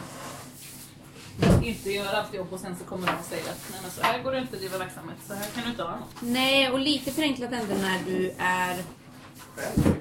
inte 1.64 1.90
gör 1.90 2.12
allt 2.14 2.34
jobb 2.34 2.52
och 2.52 2.61
sen 2.61 2.76
så 2.76 2.84
kommer 2.84 3.06
de 3.06 3.12
och 3.12 3.25
säger 3.25 3.50
att 3.50 3.68
nej 3.70 3.80
men 3.82 3.90
så 3.90 4.02
här 4.02 4.23
går 4.23 4.32
det 4.32 4.38
inte 4.38 4.54
att 4.54 4.61
driva 4.61 4.78
verksamhet. 4.78 5.16
Så 5.28 5.34
här 5.34 5.50
kan 5.54 5.64
du 5.64 5.70
inte 5.70 5.82
ha 5.82 5.90
något. 5.90 6.08
Nej, 6.20 6.70
och 6.70 6.78
lite 6.78 7.11
förenklat 7.11 7.52
ändå 7.52 7.75
när 7.75 8.02
du 8.06 8.34
är 8.38 8.82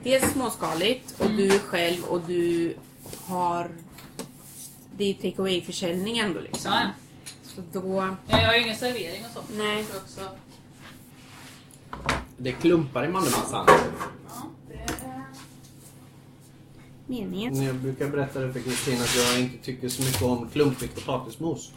dels 0.03 0.31
småskaligt 0.31 1.19
och 1.19 1.29
du 1.29 1.55
är 1.55 1.59
själv 1.59 2.03
och 2.03 2.21
du 2.21 2.75
har... 3.25 3.71
Det 4.97 5.09
är 5.09 5.13
take 5.13 5.41
away-försäljning 5.41 6.17
ändå 6.17 6.39
liksom. 6.39 6.71
Ja, 6.71 6.79
ja. 6.83 6.89
Så 7.43 7.61
då... 7.79 8.15
Ja, 8.27 8.39
jag 8.41 8.47
har 8.47 8.53
ju 8.53 8.61
ingen 8.61 8.75
servering 8.75 9.25
och 9.25 9.31
så. 9.33 9.53
Nej. 9.53 9.85
Tror 9.85 10.01
också, 10.01 10.21
Det 12.43 12.51
klumpar 12.51 13.05
i 13.05 13.07
mandelmassan. 13.07 13.67
Meningen. 17.07 17.63
Jag 17.63 17.75
brukar 17.75 18.09
berätta 18.09 18.39
det 18.39 18.53
för 18.53 18.59
Kristin 18.59 19.01
att 19.01 19.15
jag 19.15 19.39
inte 19.39 19.65
tycker 19.65 19.89
så 19.89 20.01
mycket 20.01 20.21
om 20.21 20.49
klumpigt 20.49 20.95
potatismos. 20.95 21.71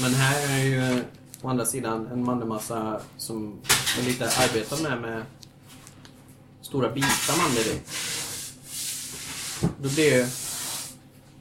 Men 0.00 0.14
här 0.14 0.58
är 0.58 0.64
ju 0.64 1.02
å 1.42 1.48
andra 1.48 1.64
sidan 1.64 2.06
en 2.06 2.24
mandelmassa 2.24 3.00
som 3.16 3.58
jag 3.96 4.06
lite 4.06 4.24
arbetar 4.24 4.82
med 4.82 5.00
med 5.00 5.22
stora 6.60 6.88
bitar 6.88 7.38
mandel 7.38 7.66
i. 7.66 7.80
Då 9.82 9.88
blir 9.88 10.26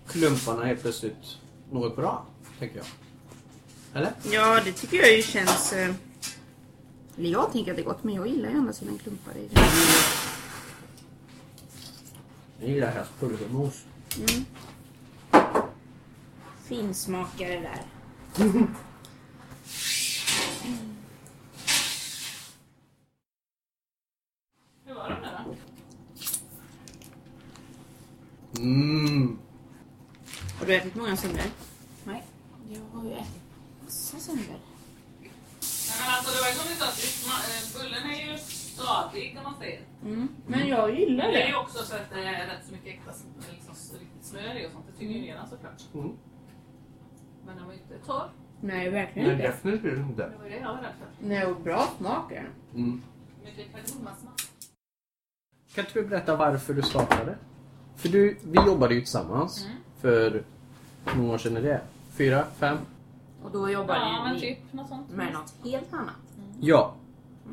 klumparna 0.08 0.66
helt 0.66 0.82
plötsligt 0.82 1.38
något 1.72 1.96
bra, 1.96 2.26
tänker 2.60 2.78
jag. 2.78 2.86
Eller? 3.94 4.14
Ja, 4.32 4.62
det 4.66 4.72
tycker 4.72 4.98
jag 4.98 5.16
ju 5.16 5.24
känns... 5.24 5.74
eh, 5.74 5.94
Eller 7.22 7.32
jag 7.32 7.51
tänker 7.51 7.72
att 7.72 7.78
det 7.78 7.84
är 7.84 7.86
gott, 7.86 8.04
men 8.04 8.16
jag 8.16 8.28
gillar 8.28 8.50
ju 8.50 8.58
andra 8.58 8.74
sidan 8.74 8.98
klumpar 8.98 9.38
i 9.38 9.48
det. 9.48 9.62
Jag 12.60 12.70
gillar 12.70 12.92
helst 12.92 13.12
pulvermos. 13.20 13.86
Mm. 14.18 14.46
Finsmakare 16.63 17.60
där. 17.60 17.86
Hur 24.86 24.94
var 24.94 25.10
de 25.10 25.22
där 25.22 25.46
då? 25.46 25.56
Mm. 28.62 29.40
Har 30.60 30.66
du 30.66 30.75
ätit 30.75 30.96
många 30.96 31.18
sönder? 31.18 31.46
Nej. 32.04 32.24
Jag 32.70 32.82
har 32.94 33.06
ju 33.06 33.12
ätit 33.12 33.42
massa 33.84 34.20
sönder. 34.20 34.71
Nej, 36.82 36.92
det 37.02 37.28
ma- 37.30 37.48
eh, 37.52 37.64
bullen 37.76 38.04
är 38.12 38.32
ju 38.32 38.38
stadig 38.38 39.38
om 39.38 39.44
man 39.44 39.56
säger. 39.60 39.82
Mm. 40.06 40.28
Men 40.48 40.68
jag 40.68 41.00
gillar 41.00 41.24
Men 41.26 41.34
det 41.34 41.42
är 41.44 41.48
ju 41.48 41.52
det. 41.54 41.58
också 41.60 41.84
så 41.84 41.96
att 41.96 42.10
det 42.14 42.24
är 42.24 42.48
rätt 42.48 42.66
så 42.66 42.72
mycket 42.72 42.88
äkta 42.88 43.12
liksom, 43.52 43.72
s- 43.74 43.94
riktigt 44.00 44.24
smör 44.26 44.56
i 44.64 44.68
och 44.68 44.72
sånt. 44.72 44.86
Det 44.92 44.98
tynger 45.00 45.16
ju 45.16 45.22
ner 45.22 45.36
den 45.36 45.50
såklart. 45.50 45.82
Mm. 45.94 46.12
Men 47.46 47.56
den 47.58 47.66
var 47.66 47.74
ju 47.74 47.80
inte 47.80 47.98
torr. 48.06 48.30
Nej, 48.62 48.90
verkligen 48.90 49.28
Nej, 49.28 49.36
inte. 49.38 49.48
definitivt 49.48 49.98
inte. 49.98 50.30
Det 50.30 50.38
var 50.44 50.50
det 50.50 50.56
jag 50.58 50.68
var 50.74 50.82
rädd 50.82 50.94
för. 51.00 51.28
Nej, 51.28 51.46
och 51.46 51.62
bra 51.62 51.88
smak 51.98 52.32
är 52.32 52.36
den. 52.36 52.82
Mm. 52.84 53.02
Mycket 53.44 53.72
kardemummasmak. 53.74 54.42
Kan 55.76 55.86
inte 55.86 56.00
du 56.02 56.08
berätta 56.08 56.36
varför 56.36 56.74
du 56.74 56.82
startade? 56.82 57.36
För 57.96 58.10
du, 58.10 58.38
vi 58.44 58.58
jobbade 58.66 58.94
ju 58.94 59.00
tillsammans 59.02 59.66
Mm. 59.66 59.78
för 60.02 60.44
hur 61.06 61.22
många 61.22 61.34
år 61.34 61.38
sedan 61.38 61.58
är 61.58 61.62
det? 61.62 61.82
Fyra? 62.18 62.46
Fem? 62.60 62.78
Och 63.44 63.52
då 63.52 63.70
jobbar 63.70 63.96
Ja, 63.96 64.24
men 64.24 64.34
ni 64.34 64.40
typ 64.40 64.74
något 64.74 64.88
sånt. 64.90 65.10
med 65.10 65.34
något 65.34 65.54
helt 65.72 65.94
annat. 65.94 66.16
Ja. 66.63 66.94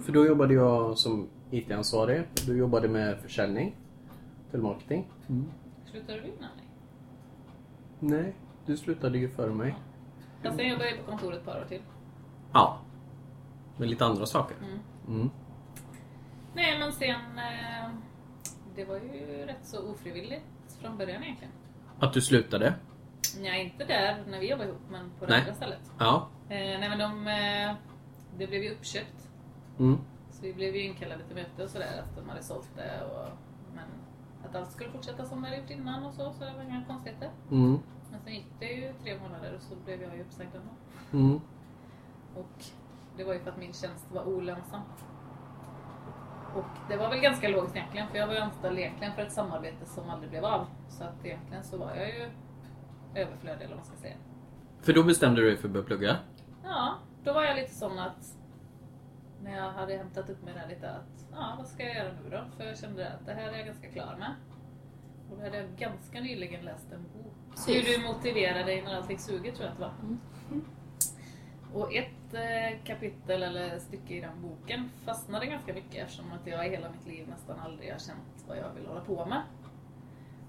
För 0.00 0.12
då 0.12 0.26
jobbade 0.26 0.54
jag 0.54 0.98
som 0.98 1.28
IT-ansvarig. 1.50 2.22
Du 2.46 2.58
jobbade 2.58 2.88
med 2.88 3.20
försäljning. 3.20 3.76
Telemarketing. 4.50 5.10
Slutade 5.90 6.20
du 6.20 6.26
innan 6.26 6.56
dig? 6.56 6.68
Nej, 7.98 8.34
du 8.66 8.76
slutade 8.76 9.18
ju 9.18 9.28
före 9.28 9.50
mig. 9.54 9.74
Fast 10.42 10.56
sen 10.56 10.68
jobbade 10.68 10.90
jag 10.90 10.98
på 10.98 11.10
kontoret 11.10 11.38
ett 11.38 11.44
par 11.44 11.60
år 11.60 11.64
till. 11.68 11.82
Ja. 12.52 12.78
Med 13.76 13.88
lite 13.88 14.04
andra 14.06 14.26
saker. 14.26 14.56
Mm. 14.56 14.78
Mm. 15.08 15.30
Nej, 16.54 16.78
men 16.78 16.92
sen... 16.92 17.38
Eh, 17.38 17.90
det 18.76 18.84
var 18.84 18.94
ju 18.94 19.44
rätt 19.46 19.66
så 19.66 19.92
ofrivilligt 19.92 20.44
från 20.80 20.96
början 20.96 21.22
egentligen. 21.22 21.52
Att 21.98 22.12
du 22.12 22.20
slutade? 22.20 22.74
Nej, 23.40 23.64
inte 23.64 23.84
där 23.84 24.24
när 24.30 24.40
vi 24.40 24.50
jobbade 24.50 24.68
ihop, 24.68 24.82
men 24.90 25.10
på 25.18 25.26
det 25.26 25.32
Nej. 25.32 25.40
andra 25.40 25.54
stället. 25.54 25.92
Ja. 25.98 26.28
Eh, 26.48 26.56
nej, 26.56 26.88
men 26.88 26.98
de... 26.98 27.26
Det 28.36 28.46
blev 28.46 28.62
ju 28.62 28.70
uppköpt. 28.70 29.28
Mm. 29.78 29.98
Så 30.30 30.42
vi 30.42 30.54
blev 30.54 30.76
ju 30.76 30.82
inkallade 30.82 31.24
till 31.24 31.34
möte 31.34 31.64
och 31.64 31.70
sådär, 31.70 32.02
att 32.02 32.16
de 32.16 32.28
hade 32.28 32.42
sålt 32.42 32.70
det. 32.76 33.04
Och, 33.04 33.28
men 33.74 33.84
att 34.44 34.56
allt 34.56 34.72
skulle 34.72 34.90
fortsätta 34.90 35.24
som 35.24 35.42
det 35.42 35.48
hade 35.48 35.60
gjort 35.60 35.70
innan 35.70 36.04
och 36.04 36.14
så, 36.14 36.32
så 36.32 36.44
det 36.44 36.52
var 36.56 36.62
inga 36.62 36.84
konstigheter. 36.84 37.30
Mm. 37.50 37.78
Men 38.10 38.20
sen 38.20 38.34
gick 38.34 38.52
det 38.58 38.72
ju 38.72 38.92
tre 39.02 39.18
månader 39.18 39.54
och 39.56 39.62
så 39.62 39.74
blev 39.84 40.02
jag 40.02 40.16
ju 40.16 40.22
uppsagd 40.22 40.54
ändå. 40.54 40.74
Mm. 41.24 41.40
Och 42.34 42.64
det 43.16 43.24
var 43.24 43.34
ju 43.34 43.40
för 43.40 43.50
att 43.50 43.58
min 43.58 43.72
tjänst 43.72 44.06
var 44.12 44.24
olönsam. 44.24 44.80
Och 46.54 46.88
det 46.88 46.96
var 46.96 47.08
väl 47.08 47.20
ganska 47.20 47.48
logiskt 47.48 47.76
egentligen, 47.76 48.08
för 48.08 48.18
jag 48.18 48.26
var 48.26 48.34
ju 48.34 48.40
anställd 48.40 48.78
egentligen 48.78 49.12
för 49.12 49.22
ett 49.22 49.32
samarbete 49.32 49.86
som 49.86 50.10
aldrig 50.10 50.30
blev 50.30 50.44
av. 50.44 50.66
Så 50.88 51.04
att 51.04 51.24
egentligen 51.24 51.64
så 51.64 51.76
var 51.76 51.94
jag 51.94 52.08
ju 52.08 52.30
överflödig 53.14 53.64
eller 53.64 53.68
vad 53.68 53.76
man 53.76 53.84
ska 53.84 53.96
säga. 53.96 54.16
För 54.80 54.92
då 54.92 55.02
bestämde 55.02 55.40
du 55.40 55.46
dig 55.46 55.56
för 55.56 55.68
att 55.68 55.72
börja 55.72 55.86
plugga? 55.86 56.16
Ja, 56.64 56.94
då 57.28 57.34
var 57.34 57.44
jag 57.44 57.56
lite 57.56 57.74
sån 57.74 57.98
att 57.98 58.36
när 59.42 59.56
jag 59.56 59.70
hade 59.70 59.96
hämtat 59.96 60.30
upp 60.30 60.42
mig 60.42 60.54
där 60.54 60.68
lite 60.68 60.90
att 60.90 61.26
ja, 61.32 61.54
vad 61.58 61.66
ska 61.66 61.82
jag 61.82 61.96
göra 61.96 62.12
nu 62.12 62.30
då? 62.30 62.44
För 62.56 62.64
jag 62.64 62.78
kände 62.78 63.12
att 63.12 63.26
det 63.26 63.34
här 63.34 63.52
är 63.52 63.56
jag 63.56 63.66
ganska 63.66 63.88
klar 63.88 64.16
med. 64.18 64.34
Och 65.30 65.36
då 65.36 65.44
hade 65.44 65.56
jag 65.56 65.70
ganska 65.70 66.20
nyligen 66.20 66.64
läst 66.64 66.92
en 66.92 67.02
bok. 67.02 67.34
Hur 67.66 67.82
du 67.82 68.06
motiverar 68.06 68.64
dig 68.64 68.82
när 68.82 68.96
allting 68.96 69.18
suger 69.18 69.52
tror 69.52 69.64
jag 69.64 69.72
att 69.72 69.78
det 69.78 69.84
var. 69.84 70.18
Och 71.72 71.94
ett 71.94 72.34
eh, 72.34 72.84
kapitel 72.84 73.42
eller 73.42 73.78
stycke 73.78 74.14
i 74.14 74.20
den 74.20 74.42
boken 74.42 74.90
fastnade 75.04 75.46
ganska 75.46 75.74
mycket 75.74 76.04
eftersom 76.04 76.32
att 76.32 76.46
jag 76.46 76.66
i 76.66 76.70
hela 76.70 76.90
mitt 76.90 77.06
liv 77.06 77.28
nästan 77.28 77.58
aldrig 77.58 77.92
har 77.92 77.98
känt 77.98 78.44
vad 78.48 78.58
jag 78.58 78.74
vill 78.74 78.86
hålla 78.86 79.00
på 79.00 79.26
med. 79.26 79.42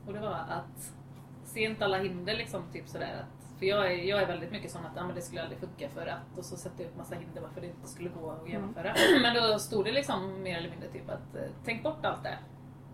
Och 0.07 0.13
det 0.13 0.19
var 0.19 0.35
att 0.49 0.93
se 1.43 1.63
inte 1.63 1.85
alla 1.85 1.97
hinder 1.97 2.35
liksom, 2.35 2.63
typ 2.73 2.87
sådär 2.87 3.23
att 3.23 3.38
för 3.59 3.65
jag 3.65 3.85
är, 3.93 3.97
jag 3.97 4.21
är 4.21 4.27
väldigt 4.27 4.51
mycket 4.51 4.71
sån 4.71 4.85
att 4.85 4.91
ja, 4.95 5.05
men 5.05 5.15
det 5.15 5.21
skulle 5.21 5.41
aldrig 5.41 5.59
funka 5.59 5.89
för 5.89 6.07
att 6.07 6.37
och 6.37 6.45
så 6.45 6.57
sätter 6.57 6.83
jag 6.83 6.89
upp 6.91 6.97
massa 6.97 7.15
hinder 7.15 7.41
varför 7.41 7.61
det 7.61 7.67
inte 7.67 7.87
skulle 7.87 8.09
gå 8.09 8.31
att 8.31 8.49
genomföra. 8.49 8.93
Men 9.21 9.35
då 9.51 9.59
stod 9.59 9.85
det 9.85 9.91
liksom 9.91 10.41
mer 10.43 10.57
eller 10.57 10.69
mindre 10.69 10.89
typ 10.89 11.09
att 11.09 11.35
eh, 11.35 11.41
tänk 11.65 11.83
bort 11.83 12.05
allt 12.05 12.23
det. 12.23 12.37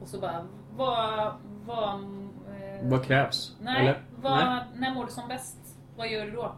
Och 0.01 0.07
så 0.07 0.19
bara, 0.19 0.47
vad... 0.75 1.33
vad 1.65 1.93
eh, 1.99 2.89
Vad 2.89 3.05
krävs? 3.05 3.55
Nej, 3.61 3.81
Eller? 3.81 4.03
vad, 4.21 4.37
Nej. 4.45 4.63
när 4.75 4.93
mår 4.93 5.05
du 5.05 5.11
som 5.11 5.27
bäst? 5.27 5.57
Vad 5.97 6.07
gör 6.11 6.25
du 6.25 6.31
då? 6.31 6.55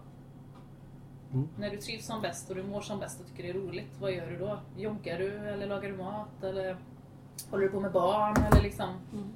Mm. 1.34 1.48
När 1.58 1.70
du 1.70 1.78
trivs 1.78 2.06
som 2.06 2.22
bäst 2.22 2.50
och 2.50 2.56
du 2.56 2.64
mår 2.64 2.82
som 2.82 3.00
bäst 3.00 3.20
och 3.22 3.28
tycker 3.28 3.44
det 3.44 3.50
är 3.50 3.54
roligt, 3.54 3.98
vad 4.00 4.12
gör 4.12 4.28
du 4.28 4.38
då? 4.38 4.60
Joggar 4.78 5.18
du 5.18 5.38
eller 5.38 5.68
lagar 5.68 5.90
du 5.90 5.98
mat 5.98 6.44
eller 6.44 6.78
håller 7.52 7.64
du 7.64 7.70
på 7.70 7.80
med 7.80 7.92
barn 7.92 8.36
eller 8.52 8.62
liksom 8.62 8.90
Mm. 9.14 9.34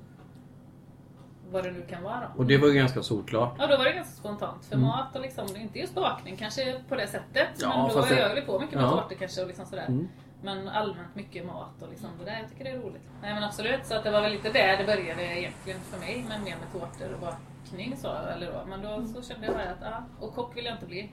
Vad 1.51 1.63
det 1.63 1.71
nu 1.71 1.81
kan 1.89 2.03
vara. 2.03 2.31
Och 2.37 2.45
det 2.45 2.57
var 2.57 2.67
ju 2.67 2.73
ganska 2.73 3.03
solklart. 3.03 3.55
Ja, 3.59 3.67
då 3.67 3.77
var 3.77 3.85
det 3.85 3.91
ganska 3.93 4.13
spontant. 4.13 4.65
För 4.65 4.75
Mm. 4.75 4.87
mat 4.87 5.15
och 5.15 5.21
liksom, 5.21 5.47
inte 5.55 5.79
just 5.79 5.95
bakning 5.95 6.37
kanske 6.37 6.81
på 6.89 6.95
det 6.95 7.07
sättet. 7.07 7.47
Ja, 7.61 7.67
men 7.77 7.87
då 7.87 7.89
fast 7.89 8.09
jag 8.09 8.19
det- 8.19 8.33
höll 8.35 8.41
på 8.41 8.59
mycket 8.59 8.75
med 8.75 8.83
Ja. 8.83 8.89
tårtor 8.91 9.15
kanske 9.15 9.41
och 9.41 9.47
liksom 9.47 9.65
sådär. 9.65 9.85
Mm. 9.87 10.07
Men 10.43 10.67
allmänt 10.67 11.15
mycket 11.15 11.45
mat 11.45 11.81
och 11.81 11.89
liksom 11.89 12.09
det 12.19 12.25
där. 12.25 12.39
Jag 12.39 12.49
tycker 12.49 12.63
det 12.63 12.69
är 12.69 12.79
roligt. 12.79 13.01
Nej 13.21 13.33
men 13.33 13.43
absolut, 13.43 13.85
så 13.85 13.95
att 13.95 14.03
det 14.03 14.11
var 14.11 14.21
väl 14.21 14.31
lite 14.31 14.49
där 14.51 14.77
det 14.77 14.83
började 14.83 15.23
egentligen 15.39 15.79
för 15.79 15.99
mig. 15.99 16.25
Men 16.29 16.43
mer 16.43 16.55
med 16.61 16.71
tårtor 16.71 17.13
och 17.13 17.19
bakning 17.19 17.97
så. 17.97 18.13
Eller 18.15 18.51
då. 18.51 18.65
Men 18.69 18.81
då 18.81 19.05
så 19.07 19.21
kände 19.21 19.45
jag 19.47 19.55
bara 19.55 19.69
att, 19.69 19.77
ja, 19.81 20.03
och 20.19 20.35
kock 20.35 20.57
vill 20.57 20.65
jag 20.65 20.75
inte 20.75 20.85
bli. 20.85 21.11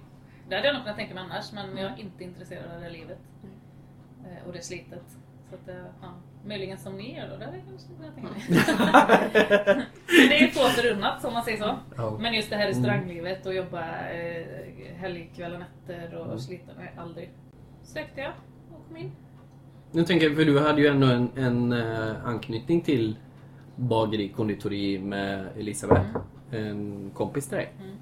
Det 0.49 0.55
hade 0.55 0.67
jag 0.67 0.75
nog 0.75 0.83
kunnat 0.83 0.97
tänka 0.99 1.15
mig 1.15 1.25
annars, 1.25 1.53
men 1.53 1.77
jag 1.77 1.93
är 1.93 1.99
inte 2.01 2.25
intresserad 2.25 2.75
av 2.75 2.81
det 2.81 2.91
livet. 2.91 3.19
Eh, 4.25 4.47
Och 4.47 4.53
det 4.53 4.63
slitet. 4.65 5.05
Så 5.51 5.55
att, 5.55 5.69
eh, 5.69 5.75
ja, 6.03 6.09
möjligen 6.47 6.79
som 6.79 6.97
ni 6.97 7.17
gör 7.17 7.29
då, 7.31 7.37
det 7.37 7.45
hade 7.45 7.57
jag 7.57 7.67
kanske 7.67 7.89
kunnat 7.95 8.15
tänka 8.15 8.31
mig. 8.33 9.87
det 10.09 10.43
är 10.45 10.49
få 10.49 10.61
förunnat 10.69 11.25
om 11.25 11.33
man 11.33 11.43
säger 11.45 11.59
så. 11.59 11.79
Ja. 11.97 12.19
Men 12.21 12.35
just 12.35 12.51
det 12.51 12.57
här 12.57 12.67
restauranglivet 12.67 13.47
och 13.47 13.55
jobba 13.55 13.81
eh, 14.11 14.47
helgkvällar, 14.97 15.59
nätter 15.59 16.15
och 16.15 16.27
Mm. 16.27 16.39
slita, 16.39 16.73
nej 16.79 16.93
aldrig. 16.99 17.31
Sökte 17.83 18.21
jag 18.21 18.33
och 18.73 18.87
kom 18.89 18.97
in. 18.97 19.13
Nu 19.93 20.03
tänker 20.05 20.27
jag, 20.27 20.37
för 20.37 20.45
du 20.45 20.59
hade 20.61 20.81
ju 20.81 20.87
ändå 20.87 21.07
en, 21.07 21.31
en 21.37 21.73
eh, 21.73 22.25
anknytning 22.27 22.81
till 22.81 23.17
bageri, 23.77 24.29
konditori 24.29 24.99
med 24.99 25.47
Elisabeth. 25.57 26.17
en 26.51 27.11
kompis 27.15 27.49
till 27.49 27.57
dig. 27.57 27.73
Mm. 27.81 27.97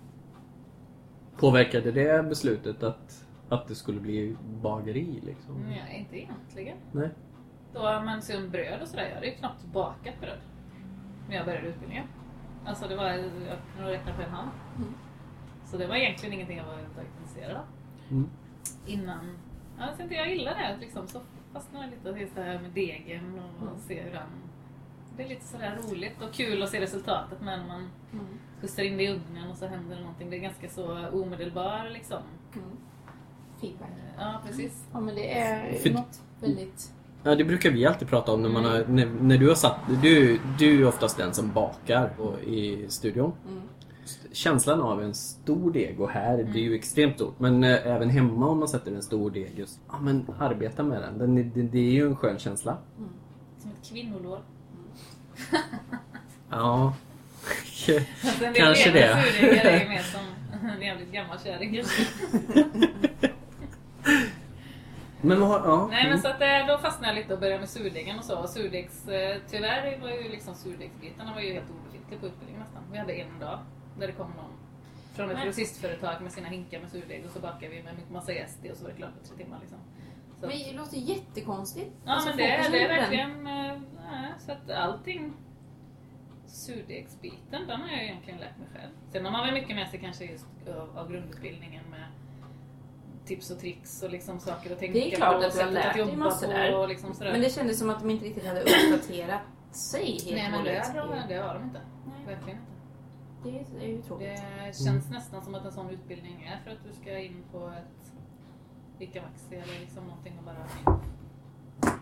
Påverkade 1.37 1.93
det 1.93 2.29
beslutet 2.29 2.83
att, 2.83 3.27
att 3.49 3.69
det 3.69 3.75
skulle 3.75 4.01
bli 4.01 4.37
bageri 4.63 5.21
liksom? 5.27 5.55
Nej, 5.69 5.97
inte 5.99 6.17
egentligen. 6.19 6.77
Nej. 6.93 7.09
Då, 7.77 8.01
men 8.05 8.23
som 8.23 8.51
bröd 8.51 8.83
och 8.83 8.89
sådär, 8.89 9.07
jag 9.09 9.15
hade 9.15 9.27
ju 9.27 9.33
knappt 9.35 9.65
bakat 9.65 10.21
bröd 10.21 10.39
när 11.29 11.37
jag 11.37 11.45
började 11.47 11.67
utbildningen. 11.69 12.07
Alltså 12.67 12.89
det 12.89 12.97
var, 12.97 13.09
jag 13.11 13.25
nog 13.81 13.89
räkna 13.91 14.15
på 14.17 14.23
en 14.23 14.31
hand. 14.31 14.51
Mm. 14.77 14.95
Så 15.65 15.77
det 15.77 15.87
var 15.87 15.97
egentligen 15.97 16.33
ingenting 16.35 16.57
jag 16.57 16.65
var 16.65 16.79
intresserad 17.21 17.57
av. 17.57 17.65
Mm. 18.11 18.29
Innan, 18.87 19.39
ja, 19.79 19.85
jag, 19.99 20.05
inte, 20.05 20.15
jag 20.15 20.31
gillar 20.31 20.55
det 20.55 20.77
liksom, 20.81 21.09
så 21.09 21.21
fastnade 21.53 21.85
jag 21.85 21.91
lite 22.15 22.25
och 22.25 22.31
så 22.35 22.43
här 22.43 22.59
med 22.59 22.71
degen 22.71 23.39
och 23.39 23.63
Mm. 23.69 23.79
se 23.79 24.03
hur 24.03 24.13
den... 24.13 24.29
Det 25.17 25.23
är 25.25 25.29
lite 25.29 25.45
sådär 25.45 25.79
roligt 25.83 26.23
och 26.23 26.33
kul 26.33 26.63
att 26.63 26.69
se 26.71 26.81
resultatet 26.81 27.41
men 27.41 27.61
när 27.61 27.67
man 27.69 27.91
Mm. 28.13 28.27
pustar 28.61 28.83
in 28.83 28.97
det 28.97 29.03
i 29.05 29.09
ugnen 29.11 29.51
och 29.51 29.57
så 29.57 29.67
händer 29.67 29.97
det 29.97 30.03
någonting. 30.03 30.31
Det 30.31 30.37
är 30.37 30.41
ganska 30.41 30.69
så 30.69 31.09
omedelbar 31.09 31.89
liksom. 31.93 32.23
Mm. 32.55 32.69
Feedback. 33.61 33.89
Ja, 34.19 34.41
precis. 34.47 34.87
Ja 34.93 35.01
men 35.01 35.15
det 35.15 35.39
är 35.39 35.73
För- 35.79 35.91
något 35.91 36.23
väldigt... 36.41 36.93
Ja, 37.27 37.35
det 37.35 37.45
brukar 37.45 37.71
vi 37.71 37.87
alltid 37.87 38.09
prata 38.09 38.33
om 38.33 38.43
när 38.43 38.49
man 38.49 38.65
har, 38.65 38.85
när, 38.89 39.07
när 39.07 39.39
du 39.39 39.49
har 39.49 39.55
satt, 39.55 39.81
du, 40.03 40.41
du 40.59 40.83
är 40.83 40.89
oftast 40.89 41.17
den 41.17 41.35
som 41.35 41.53
bakar 41.53 42.13
och, 42.19 42.41
i 42.41 42.87
studion. 42.89 43.33
Mm. 43.49 43.63
Känslan 44.33 44.81
av 44.81 45.03
en 45.03 45.15
stor 45.15 45.73
deg 45.73 46.01
och 46.01 46.11
här, 46.11 46.37
det 46.37 46.59
är 46.59 46.63
ju 46.63 46.75
extremt 46.75 47.15
stort. 47.15 47.39
Men 47.39 47.65
eh, 47.65 47.87
även 47.87 48.11
hemma 48.11 48.47
om 48.47 48.59
man 48.59 48.69
sätter 48.69 48.93
en 48.93 49.03
stor 49.03 49.31
deg, 49.31 49.53
just, 49.57 49.81
ja 49.89 49.99
men 50.01 50.27
arbeta 50.39 50.83
med 50.83 51.03
den. 51.03 51.19
den 51.19 51.35
det, 51.35 51.63
det 51.63 51.79
är 51.79 51.93
ju 51.93 52.07
en 52.07 52.17
skön 52.17 52.39
känsla. 52.39 52.79
Som 53.59 53.71
ett 53.71 53.89
kvinnolor. 53.91 54.41
Ja. 56.51 56.95
Kanske 58.55 58.91
det. 58.91 59.25
surdegar 59.41 59.65
är 59.65 59.89
mer 59.89 60.03
som 60.03 60.21
en 60.69 60.83
jävligt 60.83 61.13
gammal 61.13 61.39
kärring. 61.45 61.83
Men 65.27 65.41
vad 65.41 65.49
har, 65.49 65.69
ja. 65.69 65.87
Nej 65.91 66.03
men 66.03 66.13
mm. 66.13 66.19
så 66.19 66.29
att 66.29 66.41
eh, 66.41 66.67
då 66.69 66.79
fastnade 66.79 67.15
jag 67.15 67.23
lite 67.23 67.35
och 67.35 67.41
började 67.41 67.61
med 67.61 67.69
surdegen 67.69 68.19
och 68.19 68.25
så. 68.25 68.47
Surdegs, 68.47 69.09
eh, 69.09 69.37
tyvärr 69.51 69.99
var 70.01 70.09
ju 70.09 70.29
liksom 70.29 70.55
surdegsbitarna 70.55 71.35
var 71.35 71.41
ju 71.41 71.53
helt 71.53 71.71
obefintliga 71.71 72.21
på 72.21 72.27
utbildningen 72.27 72.61
nästan. 72.61 72.83
Vi 72.93 72.99
hade 72.99 73.13
en 73.13 73.39
dag 73.41 73.59
där 73.99 74.07
det 74.07 74.13
kom 74.13 74.31
någon 74.31 74.53
från 75.17 75.31
ett 75.31 75.45
grossistföretag 75.45 76.23
med 76.23 76.33
sina 76.33 76.49
hinkar 76.49 76.81
med 76.81 76.91
surdeg 76.91 77.25
och 77.25 77.31
så 77.31 77.41
bakade 77.41 77.69
vi 77.69 77.83
med 77.83 77.95
massa 78.13 78.33
jäst 78.33 78.65
i 78.65 78.73
och 78.73 78.77
så 78.77 78.83
var 78.85 78.91
det 78.91 78.97
klart 78.97 79.11
på 79.23 79.29
tre 79.29 79.45
timmar 79.45 79.59
liksom. 79.61 79.79
Så. 80.41 80.47
Men 80.47 80.59
det 80.59 80.73
låter 80.73 80.97
jättekonstigt. 80.97 81.91
Ja 82.05 82.13
Alltså, 82.13 82.29
men 82.29 82.37
det, 82.37 82.45
det 82.45 82.85
är 82.85 82.89
den. 82.89 82.99
verkligen, 82.99 83.47
eh, 83.47 83.81
nej, 84.11 84.33
så 84.39 84.53
att 84.53 84.71
allting 84.71 85.33
surdegsbiten, 86.47 87.67
den 87.67 87.81
har 87.81 87.89
jag 87.89 88.03
egentligen 88.03 88.41
lärt 88.41 88.59
mig 88.59 88.69
själv. 88.75 88.93
Sen 89.13 89.25
har 89.25 89.33
man 89.33 89.45
väl 89.45 89.55
mycket 89.55 89.77
med 89.77 89.89
sig 89.89 90.01
kanske 90.01 90.25
just 90.25 90.47
av, 90.69 90.99
av 90.99 91.11
grundutbildningen 91.11 91.85
med 91.91 92.05
tips 93.27 93.51
och 93.51 93.59
tricks 93.59 94.03
och 94.03 94.11
liksom 94.11 94.41
saker 94.41 94.73
att 94.73 94.79
tänka 94.79 94.93
Det 94.99 95.13
är 95.13 95.17
klart 95.17 95.41
på 95.41 95.47
att 95.47 95.53
du 95.55 95.61
har 95.63 95.71
lärt 95.71 95.95
dig 95.95 96.17
massor 96.17 96.47
på 96.47 96.53
där. 96.53 96.87
liksom. 96.89 97.15
Men 97.21 97.41
det 97.41 97.51
kändes 97.51 97.79
som 97.79 97.91
att 97.91 98.01
de 98.01 98.11
inte 98.11 98.25
riktigt 98.25 98.47
hade 98.47 98.61
uppdaterat 98.61 99.41
sig 99.71 100.05
helt 100.13 100.25
Nej 100.31 100.51
men 100.51 100.65
det, 100.65 100.79
har- 101.01 101.29
det 101.29 101.35
har 101.35 101.55
de 101.55 101.63
inte. 101.65 101.81
Nej. 102.07 102.35
Verkligen 102.37 102.59
inte. 102.59 102.73
Det 103.79 103.85
är 103.85 103.89
ju 103.89 104.03
tråkigt. 104.03 104.29
Det 104.67 104.85
känns 104.85 105.11
nästan 105.11 105.45
som 105.45 105.55
att 105.55 105.65
en 105.65 105.73
sån 105.73 105.91
utbildning 105.91 106.43
är 106.53 106.65
för 106.65 106.71
att 106.71 106.85
du 106.85 106.93
ska 107.03 107.19
in 107.19 107.43
på 107.53 107.67
ett 107.69 108.13
Ica 108.99 109.23
eller 109.51 109.81
liksom 109.81 110.05
någonting 110.05 110.39
och 110.39 110.45
bara... 110.45 110.67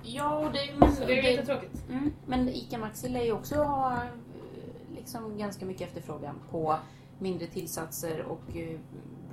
Ja, 0.02 0.50
det, 0.52 0.78
men, 0.78 0.92
Så 0.96 1.04
det 1.04 1.18
är 1.18 1.22
lite 1.30 1.46
tråkigt. 1.46 1.84
Mm, 1.90 2.12
men 2.26 2.48
ICA 2.48 2.78
Maxi 2.78 3.08
lär 3.08 3.22
ju 3.22 3.32
också 3.32 3.54
ha 3.62 3.92
eh, 3.92 4.08
liksom 4.96 5.38
ganska 5.38 5.66
mycket 5.66 5.88
efterfrågan 5.88 6.34
på 6.50 6.76
mindre 7.18 7.46
tillsatser 7.46 8.22
och 8.22 8.56
eh, 8.56 8.78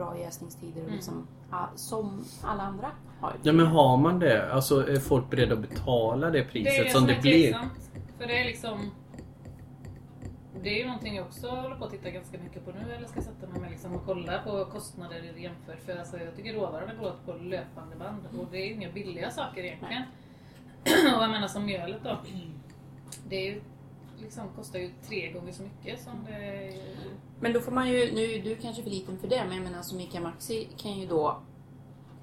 bra 0.01 0.17
jäsningstider 0.17 0.81
och 0.81 0.87
Mm. 0.87 0.93
liksom, 0.95 1.27
ja, 1.51 1.69
som 1.75 2.25
alla 2.43 2.63
andra 2.63 2.91
har. 3.19 3.33
Ja 3.43 3.53
men 3.53 3.65
har 3.65 3.97
man 3.97 4.19
det? 4.19 4.53
Alltså 4.53 4.87
är 4.87 4.95
folk 4.99 5.29
beredda 5.29 5.53
att 5.53 5.59
betala 5.69 6.29
det 6.29 6.43
priset 6.43 6.73
Det 6.73 6.79
är 6.79 6.83
det 6.83 6.89
som 6.89 6.99
som 6.99 7.07
det 7.07 7.13
är 7.13 7.21
blir? 7.21 7.57
För 8.17 8.27
det 8.27 8.39
är 8.41 8.45
liksom... 8.45 8.91
Det 10.63 10.69
är 10.69 10.77
ju 10.77 10.85
någonting 10.85 11.15
jag 11.15 11.25
också 11.25 11.47
håller 11.49 11.75
på 11.75 11.85
att 11.85 11.91
titta 11.91 12.09
ganska 12.09 12.37
mycket 12.37 12.65
på 12.65 12.71
nu. 12.71 12.93
Eller 12.93 13.07
ska 13.07 13.21
sätta 13.21 13.47
mig 13.47 13.61
med 13.61 13.71
liksom 13.71 13.95
och 13.95 14.05
kolla 14.05 14.39
på 14.39 14.65
kostnader 14.65 15.33
jämfört. 15.37 15.79
För 15.85 15.97
alltså, 15.97 16.17
jag 16.17 16.35
tycker 16.35 16.53
råvarorna 16.53 16.93
går 16.93 17.07
åt 17.07 17.25
på 17.25 17.33
löpande 17.33 17.95
band. 17.95 18.19
Och 18.39 18.47
det 18.51 18.57
är 18.57 18.65
ju 18.65 18.73
inga 18.73 18.91
billiga 18.91 19.31
saker 19.31 19.63
egentligen. 19.63 20.03
och 21.17 21.23
jag 21.23 21.31
menar 21.31 21.47
som 21.47 21.65
mjölet 21.65 22.03
då. 22.03 22.19
Det 23.29 23.35
är 23.35 23.51
ju, 23.51 23.61
liksom, 24.21 24.43
kostar 24.55 24.79
ju 24.79 24.91
tre 25.07 25.31
gånger 25.31 25.51
så 25.51 25.63
mycket 25.63 26.01
som 26.01 26.13
det... 26.25 26.73
Men 27.39 27.53
då 27.53 27.59
får 27.61 27.71
man 27.71 27.89
ju, 27.89 28.13
nu 28.15 28.21
är 28.23 28.43
du 28.43 28.55
kanske 28.55 28.83
för 28.83 28.89
liten 28.89 29.17
för 29.19 29.27
det, 29.27 29.43
men 29.47 29.55
jag 29.55 29.63
menar 29.63 29.81
som 29.81 29.99
ICA 29.99 30.21
Maxi 30.21 30.67
kan 30.77 30.91
ju 30.99 31.07
då 31.07 31.41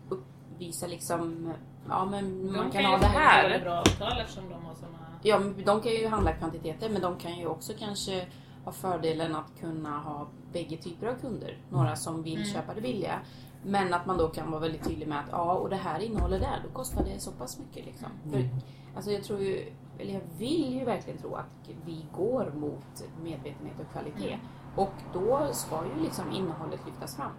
uppvisa 0.08 0.86
liksom, 0.86 1.52
ja 1.88 2.04
men 2.04 2.52
man 2.52 2.70
kan 2.70 2.82
ju 2.82 2.88
ha 2.88 2.98
det 2.98 3.06
här. 3.06 3.42
väldigt 3.42 3.62
bra 3.62 3.80
avtal 3.80 4.20
eftersom 4.20 4.44
de 4.50 4.64
har 4.64 4.74
såna... 4.74 4.98
Ja, 5.22 5.38
de 5.66 5.80
kan 5.80 5.92
ju 5.92 6.08
handla 6.08 6.32
kvantiteter 6.32 6.88
men 6.90 7.02
de 7.02 7.16
kan 7.18 7.38
ju 7.38 7.46
också 7.46 7.72
kanske 7.78 8.26
ha 8.64 8.72
fördelen 8.72 9.36
att 9.36 9.60
kunna 9.60 9.98
ha 9.98 10.28
bägge 10.52 10.76
typer 10.76 11.06
av 11.06 11.14
kunder. 11.14 11.58
Några 11.70 11.96
som 11.96 12.22
vill 12.22 12.36
Mm. 12.36 12.48
köpa 12.48 12.74
det 12.74 12.80
billiga. 12.80 13.20
Men 13.64 13.94
att 13.94 14.06
man 14.06 14.18
då 14.18 14.28
kan 14.28 14.50
vara 14.50 14.60
väldigt 14.60 14.84
tydlig 14.84 15.08
med 15.08 15.18
att 15.18 15.28
ja, 15.30 15.52
och 15.52 15.70
det 15.70 15.76
här 15.76 16.00
innehåller 16.00 16.38
det 16.40 16.62
då 16.64 16.70
kostar 16.72 17.04
det 17.04 17.20
så 17.20 17.32
pass 17.32 17.58
mycket. 17.58 17.86
Liksom. 17.86 18.08
För, 18.30 18.48
alltså 18.96 19.10
jag 19.10 19.24
tror 19.24 19.40
ju, 19.40 19.72
eller 19.98 20.14
jag 20.14 20.20
vill 20.38 20.78
ju 20.78 20.84
verkligen 20.84 21.18
tro 21.18 21.34
att 21.34 21.70
vi 21.84 22.06
går 22.12 22.52
mot 22.54 23.04
medvetenhet 23.22 23.80
och 23.80 23.92
kvalitet. 23.92 24.32
Mm. 24.32 24.46
Och 24.76 24.92
då 25.12 25.48
ska 25.52 25.84
ju 25.96 26.02
liksom 26.02 26.32
innehållet 26.32 26.80
lyftas 26.86 27.16
fram. 27.16 27.32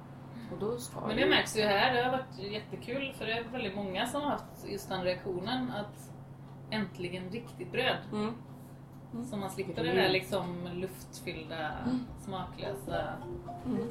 Och 0.52 0.60
då 0.60 0.78
ska 0.78 1.02
Men 1.08 1.17
ju... 1.17 1.24
det 1.24 1.30
märks 1.30 1.58
ju 1.58 1.62
här, 1.62 1.93
det 1.93 2.04
har 2.04 2.12
varit 2.12 2.39
jättekul 2.52 3.13
för 3.17 3.26
det 3.26 3.34
är 3.34 3.43
väldigt 3.43 3.76
många 3.76 4.08
som 4.08 4.22
har 4.22 4.30
haft 4.30 4.65
just 4.69 4.89
den 4.89 5.04
reaktionen 5.04 5.72
att 5.72 6.12
äntligen 6.69 7.30
riktigt 7.30 7.72
bröd. 7.72 7.98
Mm. 8.12 8.34
Så 9.26 9.38
man 9.38 9.50
slipper 9.50 9.74
Det 9.76 9.82
det 9.84 9.89
är 9.91 9.95
där 9.95 10.06
ju- 10.08 10.12
liksom 10.13 10.67
luftfyllda, 10.74 11.72
smaklösa... 12.19 13.13
Mm. 13.65 13.88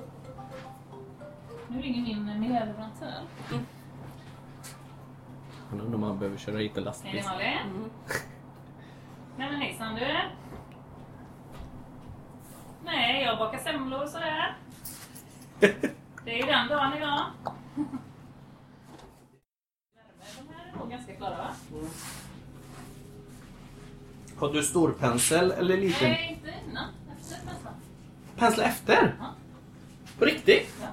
Nu 1.68 1.80
ringer 1.82 2.02
min 2.16 2.40
miljöleverantör. 2.40 3.22
Jag 5.70 5.80
undrar 5.80 5.94
om 5.94 6.00
man 6.00 6.18
behöver 6.18 6.38
köra 6.38 6.58
hit 6.58 6.70
en 6.70 6.76
Hej 6.76 6.84
lastbil. 6.84 7.22
Malin. 7.24 7.90
Mm. 9.38 9.38
Nej 9.38 9.50
men 9.52 9.60
hejsan 9.60 9.94
du. 9.94 10.06
Nej, 12.84 13.22
jag 13.24 13.38
bakar 13.38 13.58
semlor 13.58 14.06
sådär. 14.06 14.56
Det 16.24 16.32
är 16.34 16.36
ju 16.36 16.42
den 16.52 16.68
dagen 16.68 16.92
idag. 16.96 17.24
De 17.74 17.84
här 20.54 20.72
är 20.74 20.78
nog 20.78 20.90
ganska 20.90 21.14
klara 21.16 21.36
va? 21.36 21.50
Har 24.38 24.52
du 24.52 24.62
stor 24.62 24.92
pensel 24.92 25.50
eller 25.50 25.76
liten? 25.76 26.08
Nej, 26.10 26.36
inte 26.38 26.54
innan. 26.70 26.84
Efter 27.20 27.46
nästan. 27.46 27.72
Pensla 28.36 28.64
efter? 28.64 29.16
Ja. 29.20 29.26
På 30.18 30.24
riktigt? 30.24 30.76
Ja. 30.82 30.86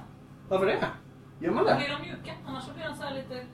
Varför 0.48 0.66
det? 0.66 0.86
Gör 1.40 1.50
man 1.52 1.64
Då 1.64 1.70
det? 1.70 1.76
blir 1.76 1.88
de 1.88 2.02
mjuka, 2.02 2.32
annars 2.46 2.64
blir 2.74 2.88
de 2.88 2.96
så 2.96 3.02
här 3.02 3.14
lite 3.14 3.46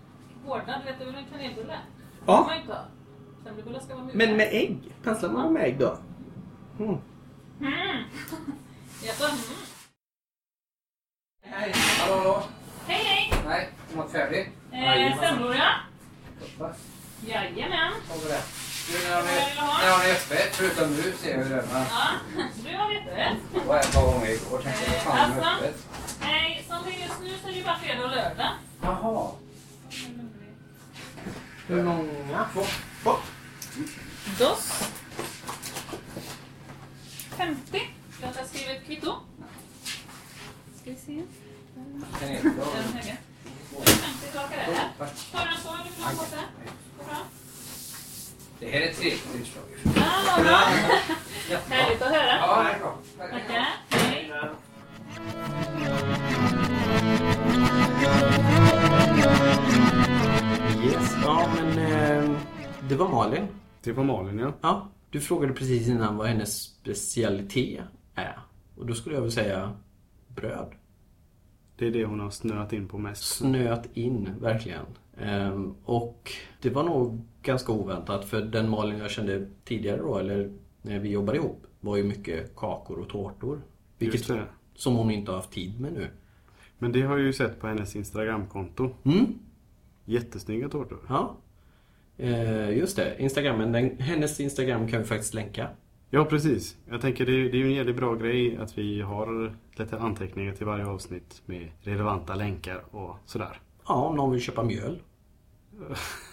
hårda. 0.46 0.78
Du 0.78 0.84
vet, 0.84 0.98
det 0.98 1.04
är 1.04 1.06
väl 1.06 1.14
en 1.14 1.24
kanelbulle? 1.30 1.72
Det 1.72 1.78
Ja. 2.26 2.36
får 2.36 2.44
man 2.44 2.56
inte 2.60 2.72
ha. 2.72 2.84
Semmelbullar 3.44 3.80
ska 3.80 3.94
vara 3.94 4.04
mjuka. 4.04 4.18
Men 4.18 4.36
med 4.36 4.48
ägg? 4.52 4.78
Penslar 5.02 5.28
man 5.30 5.52
med 5.52 5.62
ägg 5.64 5.78
då? 5.78 5.98
Mm. 6.78 6.90
Mm. 7.60 8.04
Jaså? 9.04 9.24
Mm. 9.24 9.38
Hej! 11.44 11.72
Hallå, 11.74 12.16
hallå! 12.18 12.42
Hej 12.86 13.04
hej! 13.04 13.32
Nej, 13.48 13.68
mat 13.96 14.12
färdig? 14.12 14.52
Eh, 14.72 15.20
semlor 15.20 15.54
ja. 15.54 15.70
Jajamän. 17.26 17.92
Du, 18.88 19.08
när 19.08 19.16
har 19.16 20.04
ni, 20.04 20.12
öppet? 20.12 20.54
Förutom 20.56 20.90
nu 20.90 21.12
ser 21.16 21.38
vi 21.38 21.48
det. 21.48 21.64
Men 21.72 21.82
Ja, 21.82 22.08
du 22.70 22.76
har 22.76 22.92
jätterätt. 22.92 23.36
det 23.54 23.60
var 23.60 23.78
ett 23.78 23.94
par 23.94 24.02
gånger 24.12 24.30
igår. 24.30 24.58
Tänkte 24.62 24.84
jag, 24.92 25.02
fan 25.02 25.30
de 25.30 25.36
är 25.40 25.44
Alltså. 25.50 25.64
öppet. 25.66 25.88
Nej, 26.20 26.64
som 26.68 26.76
det 26.84 26.90
är 26.90 27.00
just 27.06 27.20
nu 27.22 27.28
så 27.42 27.48
är 27.48 27.52
det 27.52 27.58
ju 27.58 27.64
bara 27.64 27.78
fredag 27.78 28.04
och 28.04 28.10
lördag. 28.10 28.50
Jaha. 28.82 29.30
Hur 31.66 31.82
många? 31.82 32.46
Två. 32.52 32.60
Två. 33.02 33.10
Dos. 34.38 34.82
50. 37.36 37.80
Ska 38.18 38.26
jag 38.36 38.46
skriva 38.48 38.72
ett 38.72 38.86
kvitto? 38.86 39.14
Ska 40.80 40.90
vi 40.90 40.96
se. 40.96 41.22
Kanelbulle. 42.20 42.54
Den 42.74 42.92
höga. 42.92 43.16
50 43.84 44.26
tillbaka 44.30 44.56
där. 44.56 44.90
Tar 45.32 45.44
du 45.44 45.50
en 45.50 45.60
så 45.62 45.68
eller 45.74 45.84
vill 45.84 45.92
du 45.96 46.02
ha 46.02 46.10
en 46.10 46.16
påse? 46.16 46.36
Går 46.98 47.04
bra? 47.04 47.16
Det 48.60 48.70
här 48.70 48.80
är 48.80 48.90
ett 48.90 48.96
trevligt 48.96 49.34
inslag. 49.34 49.64
Ja, 49.96 50.22
vad 50.36 50.44
bra. 50.44 50.56
Härligt 51.68 52.02
att 52.02 52.08
höra. 52.08 52.36
Ja, 52.36 52.62
det 52.62 52.70
är 52.74 52.78
bra. 52.78 52.98
Tackar. 53.18 53.68
Hej. 53.90 54.32
Det 62.92 62.98
var 62.98 63.08
Malin. 63.08 63.46
Det 63.82 63.92
var 63.92 64.04
Malin 64.04 64.38
ja. 64.38 64.52
Ja, 64.60 64.88
du 65.10 65.20
frågade 65.20 65.52
precis 65.52 65.88
innan 65.88 66.16
vad 66.16 66.26
hennes 66.26 66.62
specialitet 66.62 67.80
är. 68.14 68.38
Och 68.76 68.86
då 68.86 68.94
skulle 68.94 69.14
jag 69.14 69.22
väl 69.22 69.32
säga 69.32 69.72
bröd. 70.28 70.72
Det 71.76 71.86
är 71.86 71.90
det 71.90 72.04
hon 72.04 72.20
har 72.20 72.30
snöat 72.30 72.72
in 72.72 72.88
på 72.88 72.98
mest. 72.98 73.22
Snöat 73.22 73.96
in, 73.96 74.28
verkligen. 74.40 74.84
Ehm, 75.18 75.74
och 75.84 76.32
det 76.62 76.70
var 76.70 76.82
nog 76.82 77.20
ganska 77.42 77.72
oväntat 77.72 78.24
för 78.24 78.40
den 78.40 78.70
Malin 78.70 78.98
jag 78.98 79.10
kände 79.10 79.46
tidigare 79.64 79.96
då, 79.96 80.18
eller 80.18 80.52
när 80.82 80.98
vi 80.98 81.10
jobbade 81.10 81.38
ihop, 81.38 81.66
var 81.80 81.96
ju 81.96 82.04
mycket 82.04 82.56
kakor 82.56 82.98
och 82.98 83.08
tårtor. 83.08 83.62
Vilket, 83.98 84.30
som 84.74 84.96
hon 84.96 85.10
inte 85.10 85.30
har 85.30 85.36
haft 85.36 85.52
tid 85.52 85.80
med 85.80 85.92
nu. 85.92 86.08
Men 86.78 86.92
det 86.92 87.02
har 87.02 87.16
jag 87.16 87.26
ju 87.26 87.32
sett 87.32 87.60
på 87.60 87.66
hennes 87.66 87.96
Instagramkonto. 87.96 88.90
Mm, 89.04 89.38
Jättesnygga 90.04 90.68
tårtor. 90.68 90.98
ja. 91.08 91.36
Ehm, 92.18 92.78
just 92.78 92.96
det, 92.96 93.16
Instagrammen, 93.18 93.72
den, 93.72 93.98
hennes 93.98 94.40
Instagram 94.40 94.88
kan 94.88 95.00
vi 95.00 95.06
faktiskt 95.06 95.34
länka. 95.34 95.68
Ja, 96.10 96.24
precis. 96.24 96.76
Jag 96.90 97.00
tänker 97.00 97.26
det, 97.26 97.32
det 97.32 97.56
är 97.56 97.58
ju 97.58 97.66
en 97.66 97.72
jävligt 97.72 97.96
bra 97.96 98.14
grej 98.14 98.56
att 98.56 98.78
vi 98.78 99.00
har 99.00 99.56
lite 99.76 99.98
anteckningar 99.98 100.52
till 100.52 100.66
varje 100.66 100.86
avsnitt 100.86 101.42
med 101.46 101.68
relevanta 101.80 102.34
länkar 102.34 102.84
och 102.90 103.16
sådär. 103.24 103.60
Ja, 103.88 103.94
om 103.94 104.16
någon 104.16 104.30
vill 104.32 104.40
köpa 104.40 104.62
mjöl. 104.62 104.98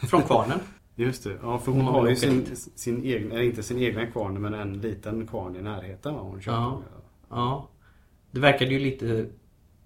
Från 0.09 0.21
kvarnen. 0.21 0.59
Just 0.95 1.23
det. 1.23 1.37
Ja, 1.41 1.57
för 1.59 1.71
hon 1.71 1.85
man 1.85 1.93
har 1.93 2.09
ju 2.09 2.15
sin, 2.15 2.43
dit. 2.43 2.57
sin 2.75 3.03
egen, 3.03 3.31
eller 3.31 3.43
inte 3.43 3.63
sin 3.63 3.79
egna 3.79 4.05
kvarn, 4.05 4.41
men 4.41 4.53
en 4.53 4.73
liten 4.81 5.27
kvarn 5.27 5.55
i 5.55 5.61
närheten. 5.61 6.13
va, 6.13 6.21
Hon. 6.21 6.41
Ja. 6.45 6.81
Ja. 7.29 7.67
Det 8.31 8.39
verkade 8.39 8.71
ju 8.73 8.79
lite 8.79 9.29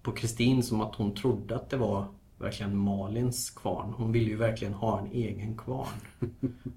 på 0.01 0.11
Kristin 0.11 0.63
som 0.63 0.81
att 0.81 0.95
hon 0.95 1.15
trodde 1.15 1.55
att 1.55 1.69
det 1.69 1.77
var 1.77 2.05
verkligen 2.37 2.77
Malins 2.77 3.49
kvarn. 3.49 3.93
Hon 3.97 4.11
ville 4.11 4.29
ju 4.29 4.35
verkligen 4.35 4.73
ha 4.73 4.99
en 4.99 5.11
egen 5.11 5.57
kvarn. 5.57 5.87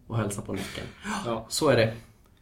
Och 0.07 0.16
hälsa 0.16 0.42
på 0.42 0.53
Näcken. 0.53 0.87
Ja. 1.25 1.47
Så 1.49 1.69
är 1.69 1.77
det. 1.77 1.95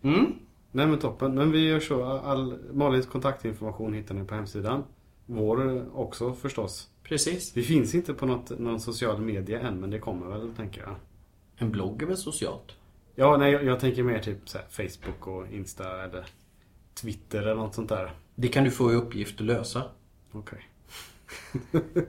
Mm. 0.02 0.32
Nej 0.72 0.86
men 0.86 0.98
toppen. 0.98 1.34
Men 1.34 1.52
vi 1.52 1.68
gör 1.68 1.80
så. 1.80 2.04
All, 2.04 2.58
Malins 2.72 3.06
kontaktinformation 3.06 3.94
hittar 3.94 4.14
ni 4.14 4.24
på 4.24 4.34
hemsidan. 4.34 4.84
Vår 5.26 5.86
också 5.98 6.32
förstås. 6.32 6.88
Precis. 7.02 7.56
Vi 7.56 7.62
finns 7.62 7.94
inte 7.94 8.14
på 8.14 8.26
något, 8.26 8.58
någon 8.58 8.80
social 8.80 9.20
media 9.20 9.60
än, 9.60 9.80
men 9.80 9.90
det 9.90 9.98
kommer 9.98 10.26
väl 10.26 10.54
tänker 10.56 10.80
jag. 10.80 10.94
En 11.56 11.70
blogg 11.70 12.02
är 12.02 12.06
väl 12.06 12.16
socialt? 12.16 12.76
Ja, 13.14 13.36
nej, 13.36 13.52
jag, 13.52 13.64
jag 13.64 13.80
tänker 13.80 14.02
mer 14.02 14.18
typ 14.18 14.38
Facebook 14.70 15.26
och 15.26 15.46
Insta 15.52 16.04
eller 16.04 16.26
Twitter 16.94 17.42
eller 17.42 17.54
något 17.54 17.74
sånt 17.74 17.88
där. 17.88 18.12
Det 18.34 18.48
kan 18.48 18.64
du 18.64 18.70
få 18.70 18.92
i 18.92 18.94
uppgift 18.94 19.40
att 19.40 19.46
lösa. 19.46 19.82
Okej. 20.32 20.68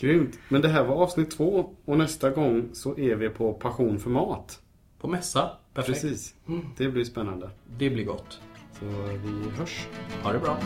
Grymt. 0.00 0.38
Men 0.48 0.62
det 0.62 0.68
här 0.68 0.84
var 0.84 0.96
avsnitt 0.96 1.30
två 1.30 1.74
och 1.84 1.98
nästa 1.98 2.30
gång 2.30 2.68
så 2.72 2.98
är 2.98 3.14
vi 3.14 3.28
på 3.28 3.52
Passion 3.52 3.98
för 3.98 4.10
mat. 4.10 4.60
På 5.00 5.08
mässa. 5.08 5.50
Perfekt. 5.74 6.00
Precis. 6.02 6.34
Det 6.76 6.88
blir 6.88 7.04
spännande. 7.04 7.50
Det 7.78 7.90
blir 7.90 8.04
gott. 8.04 8.40
Så 8.78 8.84
vi 8.84 9.50
hörs. 9.58 9.86
Ha 10.22 10.32
det 10.32 10.38
bra. 10.38 10.58